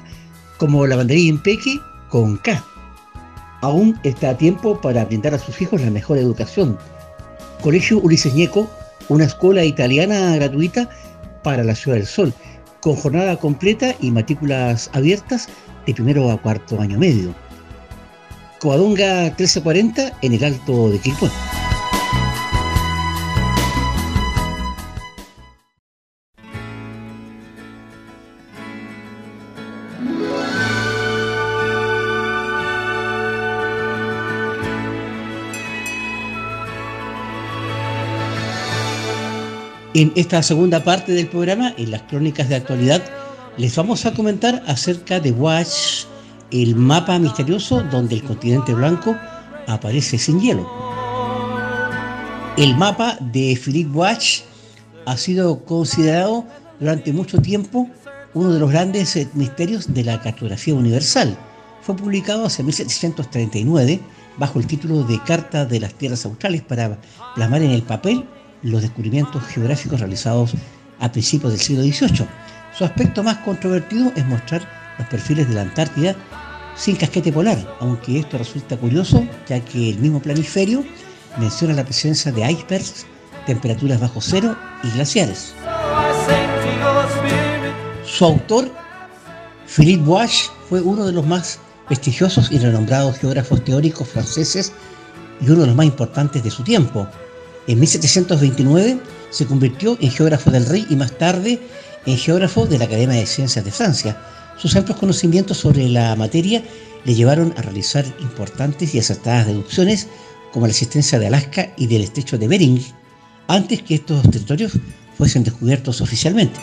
como 0.58 0.88
Lavandería 0.88 1.30
Impequi 1.30 1.80
con 2.10 2.38
K. 2.38 2.64
Aún 3.62 4.00
está 4.04 4.32
a 4.32 4.38
tiempo 4.38 4.80
para 4.80 5.06
brindar 5.06 5.34
a 5.34 5.40
sus 5.40 5.62
hijos 5.62 5.82
la 5.82 5.92
mejor 5.92 6.18
educación. 6.18 6.78
Colegio 7.62 8.00
Ulises 8.00 8.34
Ñeco, 8.34 8.70
una 9.10 9.26
escuela 9.26 9.64
italiana 9.64 10.36
gratuita 10.36 10.90
para 11.44 11.64
la 11.64 11.76
Ciudad 11.76 11.98
del 11.98 12.06
Sol, 12.06 12.34
con 12.82 12.96
jornada 12.96 13.38
completa 13.38 13.96
y 14.00 14.12
matrículas 14.12 14.90
abiertas 14.94 15.50
de 15.86 15.94
primero 15.94 16.30
a 16.32 16.38
cuarto 16.42 16.80
año 16.80 17.00
medio. 17.00 17.34
Coadonga 18.60 19.24
1340 19.24 20.20
en 20.22 20.34
el 20.34 20.44
Alto 20.44 20.90
de 20.90 21.00
Quilpué. 21.00 21.30
En 39.94 40.14
esta 40.16 40.44
segunda 40.44 40.84
parte 40.84 41.12
del 41.12 41.28
programa, 41.28 41.74
en 41.76 41.90
las 41.90 42.04
crónicas 42.04 42.48
de 42.50 42.56
actualidad, 42.56 43.04
les 43.58 43.76
vamos 43.76 44.06
a 44.06 44.14
comentar 44.14 44.62
acerca 44.68 45.20
de 45.20 45.32
Watch, 45.32 46.06
el 46.52 46.76
mapa 46.76 47.20
misterioso 47.20 47.82
donde 47.84 48.16
el 48.16 48.24
continente 48.24 48.74
blanco 48.74 49.16
aparece 49.68 50.18
sin 50.18 50.40
hielo. 50.40 50.68
El 52.58 52.76
mapa 52.76 53.18
de 53.20 53.60
Philip 53.62 53.96
Watch 53.96 54.42
ha 55.06 55.18
sido 55.18 55.64
considerado 55.66 56.46
durante 56.80 57.14
mucho 57.14 57.42
tiempo 57.42 57.90
uno 58.34 58.52
de 58.52 58.60
los 58.60 58.72
grandes 58.72 59.16
eh, 59.16 59.28
misterios 59.34 59.94
de 59.94 60.04
la 60.04 60.22
cartografía 60.22 60.74
universal. 60.74 61.38
Fue 61.82 61.96
publicado 61.96 62.46
hacia 62.46 62.64
1739 62.66 64.00
bajo 64.38 64.60
el 64.60 64.68
título 64.68 65.04
de 65.04 65.22
Carta 65.24 65.66
de 65.66 65.80
las 65.80 65.94
Tierras 65.94 66.26
Australes 66.26 66.62
para 66.62 66.98
plasmar 67.36 67.62
en 67.62 67.72
el 67.72 67.84
papel 67.84 68.26
los 68.64 68.82
descubrimientos 68.82 69.44
geográficos 69.44 70.00
realizados 70.00 70.54
a 71.00 71.12
principios 71.12 71.52
del 71.52 71.62
siglo 71.62 71.84
XVIII. 71.84 72.28
Su 72.78 72.86
aspecto 72.86 73.24
más 73.24 73.38
controvertido 73.38 74.12
es 74.16 74.26
mostrar 74.26 74.68
los 74.98 75.08
perfiles 75.08 75.48
de 75.48 75.56
la 75.56 75.62
Antártida 75.62 76.16
sin 76.78 76.96
casquete 76.96 77.32
polar, 77.32 77.58
aunque 77.80 78.20
esto 78.20 78.38
resulta 78.38 78.78
curioso 78.78 79.28
ya 79.48 79.60
que 79.60 79.90
el 79.90 79.98
mismo 79.98 80.22
planiferio 80.22 80.84
menciona 81.38 81.74
la 81.74 81.84
presencia 81.84 82.32
de 82.32 82.50
icebergs, 82.52 83.06
temperaturas 83.46 84.00
bajo 84.00 84.22
cero 84.22 84.56
y 84.84 84.92
glaciares. 84.92 85.54
Su 88.06 88.26
autor, 88.26 88.72
Philippe 89.68 90.04
Bois, 90.04 90.52
fue 90.70 90.82
uno 90.82 91.06
de 91.06 91.12
los 91.12 91.26
más 91.26 91.60
prestigiosos 91.88 92.52
y 92.52 92.60
renombrados 92.60 93.18
geógrafos 93.18 93.64
teóricos 93.64 94.08
franceses 94.08 94.74
y 95.42 95.50
uno 95.50 95.62
de 95.62 95.68
los 95.68 95.76
más 95.76 95.86
importantes 95.86 96.44
de 96.44 96.52
su 96.52 96.64
tiempo. 96.64 97.08
En 97.68 97.80
1729 97.80 99.00
se 99.30 99.46
convirtió 99.46 99.98
en 100.00 100.12
geógrafo 100.12 100.52
del 100.52 100.66
rey 100.66 100.86
y 100.90 100.96
más 100.96 101.12
tarde 101.18 101.60
en 102.06 102.18
geógrafo 102.18 102.66
de 102.66 102.78
la 102.78 102.86
Academia 102.86 103.18
de 103.18 103.26
Ciencias 103.26 103.64
de 103.64 103.72
Francia. 103.72 104.18
Sus 104.58 104.76
amplios 104.76 105.00
conocimientos 105.00 105.58
sobre 105.58 105.88
la 105.88 106.16
materia 106.16 106.64
le 107.06 107.14
llevaron 107.14 107.54
a 107.58 107.62
realizar 107.62 108.06
importantes 108.20 108.96
y 108.96 109.00
acertadas 109.00 109.48
deducciones 109.48 110.08
como 110.52 110.66
la 110.66 110.72
existencia 110.72 111.20
de 111.20 111.28
Alaska 111.28 111.74
y 111.78 111.86
del 111.86 112.02
estrecho 112.02 112.38
de 112.38 112.48
Bering, 112.48 112.84
antes 113.48 113.84
que 113.84 113.96
estos 113.96 114.24
territorios 114.32 114.74
fuesen 115.16 115.44
descubiertos 115.44 116.02
oficialmente. 116.02 116.60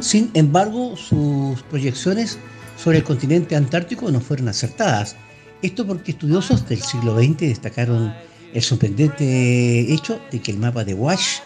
Sin 0.00 0.30
embargo, 0.34 0.96
sus 0.96 1.62
proyecciones 1.62 2.38
sobre 2.76 2.98
el 2.98 3.04
continente 3.04 3.54
antártico 3.56 4.10
no 4.10 4.20
fueron 4.20 4.48
acertadas. 4.48 5.16
Esto 5.62 5.86
porque 5.86 6.12
estudiosos 6.12 6.68
del 6.68 6.82
siglo 6.82 7.16
XX 7.16 7.38
destacaron 7.38 8.12
el 8.54 8.62
sorprendente 8.62 9.92
hecho 9.92 10.20
de 10.30 10.40
que 10.40 10.50
el 10.50 10.58
mapa 10.58 10.84
de 10.84 10.94
Wash 10.94 11.38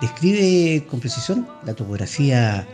describe 0.00 0.86
con 0.86 1.00
precisión 1.00 1.48
la 1.64 1.74
topografía 1.74 2.66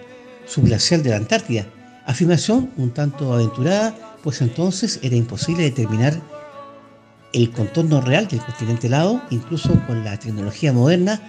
subglacial 0.51 1.03
de 1.03 1.11
la 1.11 1.17
Antártida, 1.17 1.67
afirmación 2.07 2.71
un 2.77 2.91
tanto 2.91 3.33
aventurada, 3.33 3.95
pues 4.23 4.41
entonces 4.43 4.99
era 5.03 5.15
imposible 5.15 5.63
determinar 5.63 6.21
el 7.33 7.51
contorno 7.53 8.01
real 8.01 8.27
del 8.27 8.41
continente 8.41 8.89
helado, 8.89 9.23
incluso 9.31 9.81
con 9.87 10.05
la 10.05 10.19
tecnología 10.19 10.73
moderna. 10.73 11.21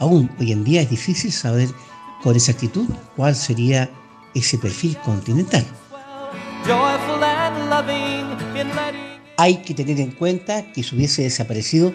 Aún 0.00 0.28
hoy 0.40 0.50
en 0.50 0.64
día 0.64 0.82
es 0.82 0.90
difícil 0.90 1.30
saber 1.30 1.68
con 2.22 2.34
exactitud 2.34 2.86
cuál 3.14 3.36
sería 3.36 3.88
ese 4.34 4.58
perfil 4.58 4.96
continental. 4.98 5.64
Hay 9.36 9.56
que 9.58 9.74
tener 9.74 10.00
en 10.00 10.10
cuenta 10.10 10.72
que 10.72 10.82
si 10.82 10.96
hubiese 10.96 11.22
desaparecido 11.22 11.92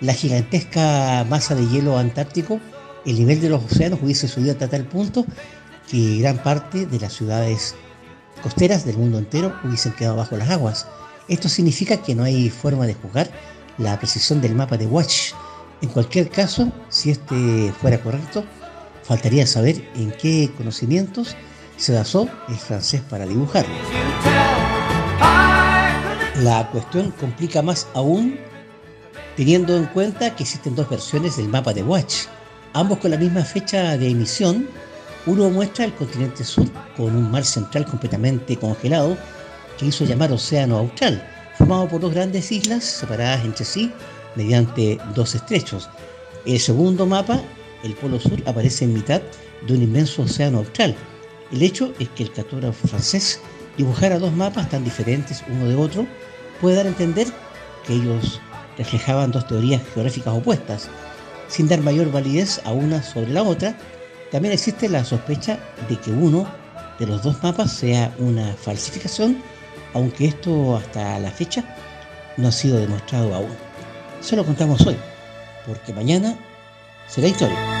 la 0.00 0.12
gigantesca 0.12 1.24
masa 1.28 1.54
de 1.54 1.66
hielo 1.68 1.96
antártico, 1.96 2.60
el 3.06 3.18
nivel 3.18 3.40
de 3.40 3.48
los 3.48 3.64
océanos 3.64 4.00
hubiese 4.02 4.28
subido 4.28 4.52
hasta 4.52 4.68
tal 4.68 4.84
punto 4.84 5.24
que 5.90 6.18
gran 6.18 6.42
parte 6.42 6.86
de 6.86 7.00
las 7.00 7.12
ciudades 7.12 7.74
costeras 8.42 8.84
del 8.84 8.96
mundo 8.96 9.18
entero 9.18 9.54
hubiesen 9.64 9.92
quedado 9.92 10.16
bajo 10.16 10.36
las 10.36 10.50
aguas. 10.50 10.86
Esto 11.28 11.48
significa 11.48 11.98
que 11.98 12.14
no 12.14 12.24
hay 12.24 12.50
forma 12.50 12.86
de 12.86 12.94
juzgar 12.94 13.30
la 13.78 13.98
precisión 13.98 14.40
del 14.40 14.54
mapa 14.54 14.76
de 14.76 14.86
Watch. 14.86 15.32
En 15.80 15.88
cualquier 15.88 16.28
caso, 16.30 16.72
si 16.88 17.10
este 17.10 17.72
fuera 17.80 18.00
correcto, 18.00 18.44
faltaría 19.02 19.46
saber 19.46 19.88
en 19.94 20.12
qué 20.12 20.50
conocimientos 20.56 21.36
se 21.76 21.94
basó 21.94 22.28
el 22.48 22.56
francés 22.56 23.00
para 23.08 23.26
dibujarlo. 23.26 23.74
La 26.42 26.68
cuestión 26.70 27.12
complica 27.12 27.62
más 27.62 27.88
aún 27.94 28.38
teniendo 29.36 29.76
en 29.76 29.86
cuenta 29.86 30.34
que 30.34 30.42
existen 30.42 30.74
dos 30.74 30.88
versiones 30.90 31.36
del 31.36 31.48
mapa 31.48 31.72
de 31.72 31.82
Watch, 31.82 32.26
ambos 32.72 32.98
con 32.98 33.12
la 33.12 33.16
misma 33.16 33.44
fecha 33.44 33.96
de 33.96 34.08
emisión. 34.08 34.68
Uno 35.26 35.50
muestra 35.50 35.84
el 35.84 35.94
continente 35.94 36.44
sur 36.44 36.66
con 36.96 37.14
un 37.14 37.30
mar 37.30 37.44
central 37.44 37.84
completamente 37.84 38.56
congelado 38.56 39.16
que 39.76 39.86
hizo 39.86 40.04
llamar 40.04 40.32
Océano 40.32 40.78
Austral, 40.78 41.22
formado 41.56 41.88
por 41.88 42.00
dos 42.00 42.14
grandes 42.14 42.50
islas 42.50 42.84
separadas 42.84 43.44
entre 43.44 43.64
sí 43.64 43.92
mediante 44.34 44.98
dos 45.14 45.34
estrechos. 45.34 45.88
El 46.46 46.60
segundo 46.60 47.04
mapa, 47.04 47.40
el 47.82 47.94
polo 47.94 48.18
sur, 48.18 48.42
aparece 48.46 48.84
en 48.84 48.94
mitad 48.94 49.20
de 49.66 49.74
un 49.74 49.82
inmenso 49.82 50.22
océano 50.22 50.58
austral. 50.58 50.94
El 51.52 51.62
hecho 51.62 51.92
es 51.98 52.08
que 52.10 52.22
el 52.24 52.32
cartógrafo 52.32 52.88
francés 52.88 53.40
dibujara 53.76 54.18
dos 54.18 54.32
mapas 54.32 54.68
tan 54.68 54.84
diferentes 54.84 55.42
uno 55.48 55.68
de 55.68 55.76
otro 55.76 56.06
puede 56.60 56.76
dar 56.76 56.86
a 56.86 56.90
entender 56.90 57.26
que 57.86 57.94
ellos 57.94 58.40
reflejaban 58.76 59.32
dos 59.32 59.46
teorías 59.46 59.82
geográficas 59.92 60.34
opuestas. 60.34 60.88
Sin 61.48 61.68
dar 61.68 61.80
mayor 61.80 62.12
validez 62.12 62.60
a 62.64 62.72
una 62.72 63.02
sobre 63.02 63.30
la 63.30 63.42
otra, 63.42 63.76
también 64.30 64.54
existe 64.54 64.88
la 64.88 65.04
sospecha 65.04 65.58
de 65.88 65.96
que 65.96 66.10
uno 66.10 66.46
de 66.98 67.06
los 67.06 67.22
dos 67.22 67.42
mapas 67.42 67.72
sea 67.72 68.12
una 68.18 68.54
falsificación, 68.54 69.42
aunque 69.94 70.26
esto 70.26 70.76
hasta 70.76 71.18
la 71.18 71.30
fecha 71.30 71.64
no 72.36 72.48
ha 72.48 72.52
sido 72.52 72.78
demostrado 72.78 73.34
aún. 73.34 73.56
Se 74.20 74.36
lo 74.36 74.44
contamos 74.44 74.86
hoy, 74.86 74.96
porque 75.66 75.92
mañana 75.92 76.36
será 77.08 77.28
historia. 77.28 77.77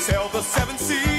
sail 0.00 0.28
the 0.28 0.40
seven 0.40 0.78
seas. 0.78 1.09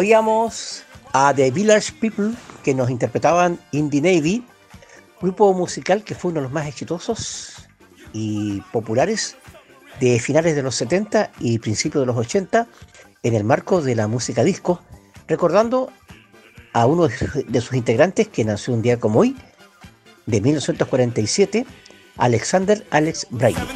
oíamos 0.00 0.82
a 1.12 1.34
The 1.34 1.50
Village 1.50 1.92
People 2.00 2.32
que 2.64 2.72
nos 2.72 2.88
interpretaban 2.88 3.58
In 3.70 3.90
the 3.90 4.00
Navy, 4.00 4.42
grupo 5.20 5.52
musical 5.52 6.04
que 6.04 6.14
fue 6.14 6.30
uno 6.30 6.40
de 6.40 6.44
los 6.44 6.52
más 6.52 6.66
exitosos 6.66 7.68
y 8.14 8.62
populares 8.72 9.36
de 10.00 10.18
finales 10.18 10.56
de 10.56 10.62
los 10.62 10.74
70 10.76 11.32
y 11.38 11.58
principios 11.58 12.00
de 12.00 12.06
los 12.06 12.16
80 12.16 12.66
en 13.22 13.34
el 13.34 13.44
marco 13.44 13.82
de 13.82 13.94
la 13.94 14.08
música 14.08 14.42
disco, 14.42 14.80
recordando 15.28 15.92
a 16.72 16.86
uno 16.86 17.06
de 17.06 17.60
sus 17.60 17.74
integrantes 17.74 18.26
que 18.28 18.42
nació 18.42 18.72
un 18.72 18.80
día 18.80 18.98
como 18.98 19.20
hoy, 19.20 19.36
de 20.24 20.40
1947, 20.40 21.66
Alexander 22.16 22.86
Alex 22.90 23.26
Bryan. 23.28 23.68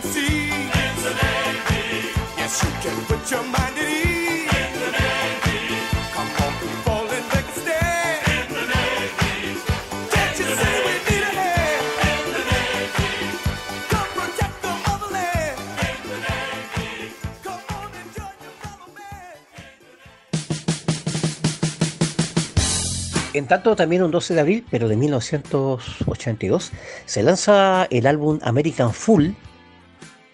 En 23.35 23.49
tanto, 23.49 23.75
también 23.75 24.05
un 24.05 24.13
12 24.13 24.35
de 24.35 24.41
abril, 24.41 24.65
pero 24.71 24.89
de 24.89 24.97
1982, 24.97 26.71
se 27.05 27.23
lanza 27.25 27.89
el 27.91 28.07
álbum 28.07 28.39
American 28.43 28.95
Fool, 28.95 29.35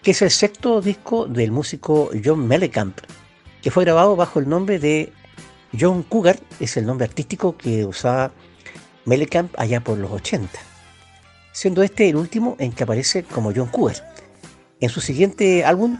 que 0.03 0.11
es 0.11 0.21
el 0.21 0.29
sexto 0.29 0.81
disco 0.81 1.25
del 1.25 1.51
músico 1.51 2.11
John 2.23 2.47
Mellencamp, 2.47 2.99
que 3.63 3.71
fue 3.71 3.85
grabado 3.85 4.15
bajo 4.15 4.37
el 4.39 4.47
nombre 4.47 4.77
de 4.77 5.11
John 5.77 6.03
Cougar, 6.03 6.37
es 6.59 6.77
el 6.77 6.85
nombre 6.85 7.05
artístico 7.05 7.57
que 7.57 7.85
usaba 7.85 8.31
Mellencamp 9.05 9.51
allá 9.57 9.81
por 9.81 9.97
los 9.97 10.11
80, 10.11 10.51
siendo 11.53 11.81
este 11.81 12.07
el 12.07 12.17
último 12.17 12.55
en 12.59 12.71
que 12.71 12.83
aparece 12.83 13.23
como 13.23 13.51
John 13.55 13.69
Cougar. 13.69 14.13
En 14.79 14.89
su 14.89 15.01
siguiente 15.01 15.65
álbum, 15.65 15.97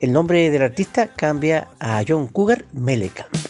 el 0.00 0.12
nombre 0.14 0.48
del 0.48 0.62
artista 0.62 1.08
cambia 1.08 1.68
a 1.78 2.02
John 2.08 2.26
Cougar 2.26 2.64
Mellencamp. 2.72 3.49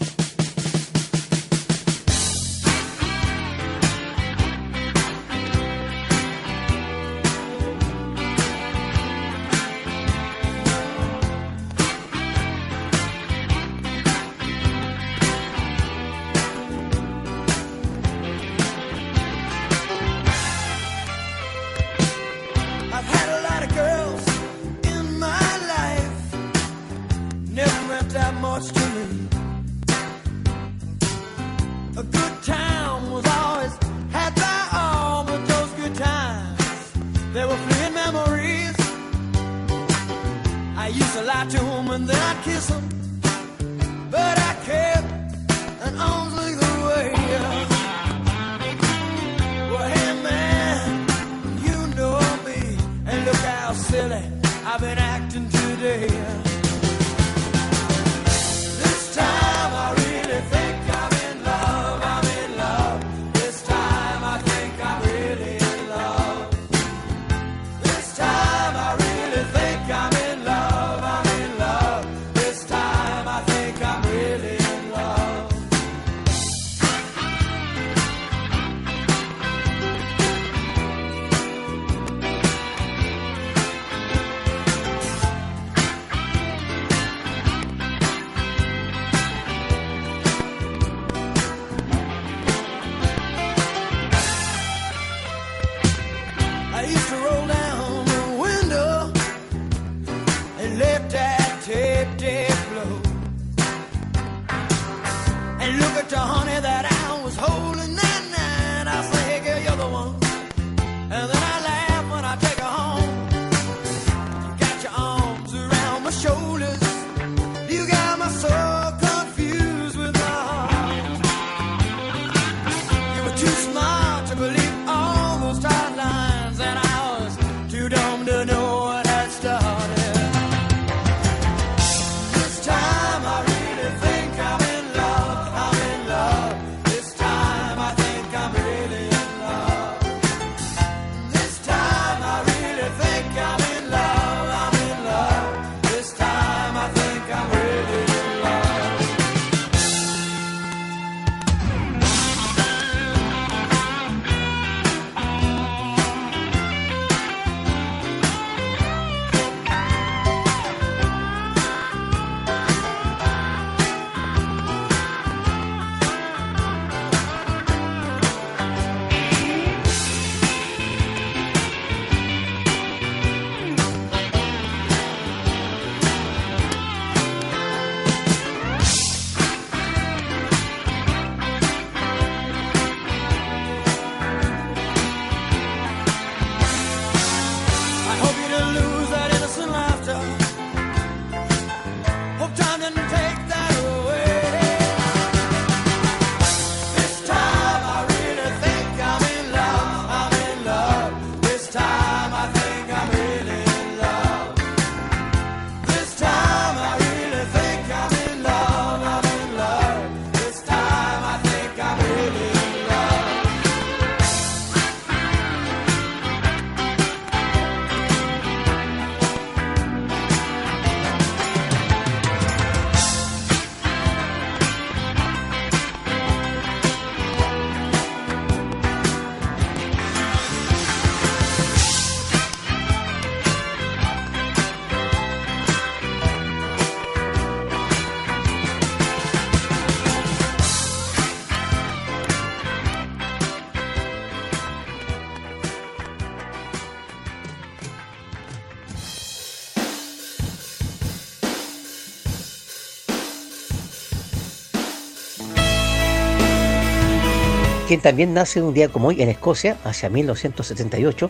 Quien 257.90 258.00
también 258.00 258.32
nace 258.32 258.62
un 258.62 258.72
día 258.72 258.88
como 258.88 259.08
hoy 259.08 259.20
en 259.20 259.28
Escocia, 259.28 259.76
hacia 259.82 260.08
1978, 260.08 261.28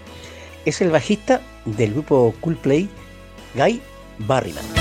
es 0.67 0.83
el 0.83 0.91
bajista 0.91 1.41
del 1.65 1.95
grupo 1.95 2.35
Coolplay, 2.43 2.87
Guy 3.55 3.81
Barryman. 4.19 4.80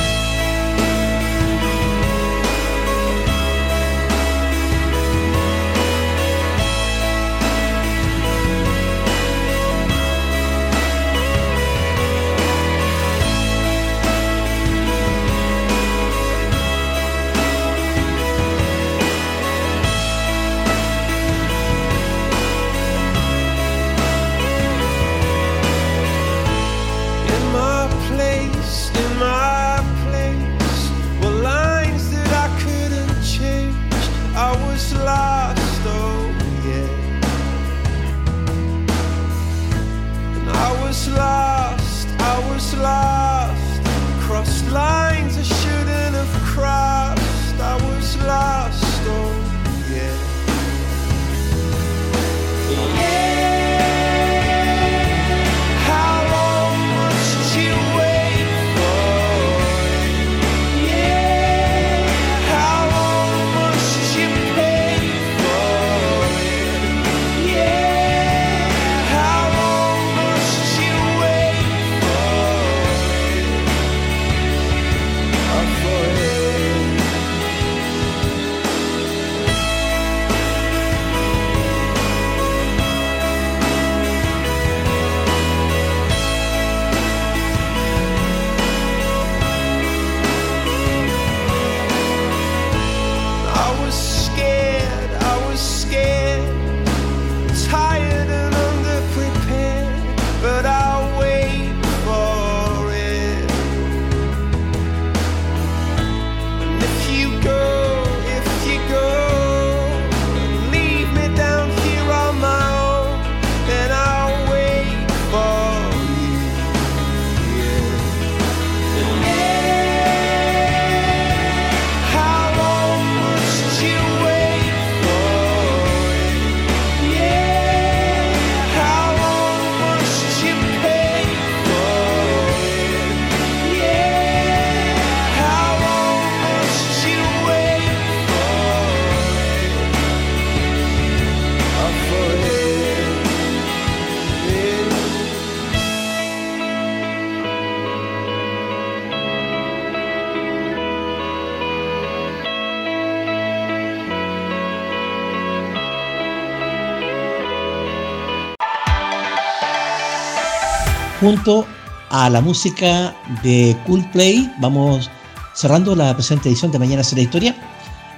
Junto 161.20 161.68
a 162.10 162.30
la 162.30 162.40
música 162.40 163.14
de 163.44 163.76
Coolplay, 163.86 164.50
vamos 164.60 165.12
cerrando 165.54 165.94
la 165.94 166.14
presente 166.14 166.48
edición 166.48 166.72
de 166.72 166.80
Mañana 166.80 167.04
será 167.04 167.22
Historia, 167.22 167.56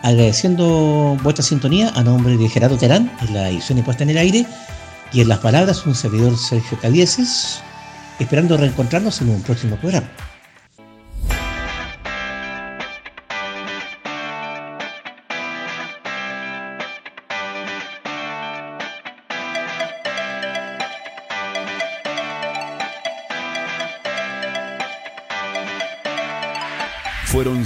agradeciendo 0.04 1.18
vuestra 1.24 1.44
sintonía 1.44 1.90
a 1.96 2.04
nombre 2.04 2.38
de 2.38 2.48
Gerardo 2.48 2.78
Terán 2.78 3.12
en 3.22 3.34
la 3.34 3.50
edición 3.50 3.80
y 3.80 3.82
puesta 3.82 4.04
en 4.04 4.12
el 4.12 4.20
aire 4.20 4.46
y 5.12 5.22
en 5.22 5.30
las 5.30 5.40
palabras 5.40 5.84
un 5.88 5.96
servidor 5.96 6.38
Sergio 6.38 6.78
Cavieses, 6.80 7.62
esperando 8.20 8.56
reencontrarnos 8.56 9.20
en 9.22 9.30
un 9.30 9.42
próximo 9.42 9.78
programa. 9.78 10.08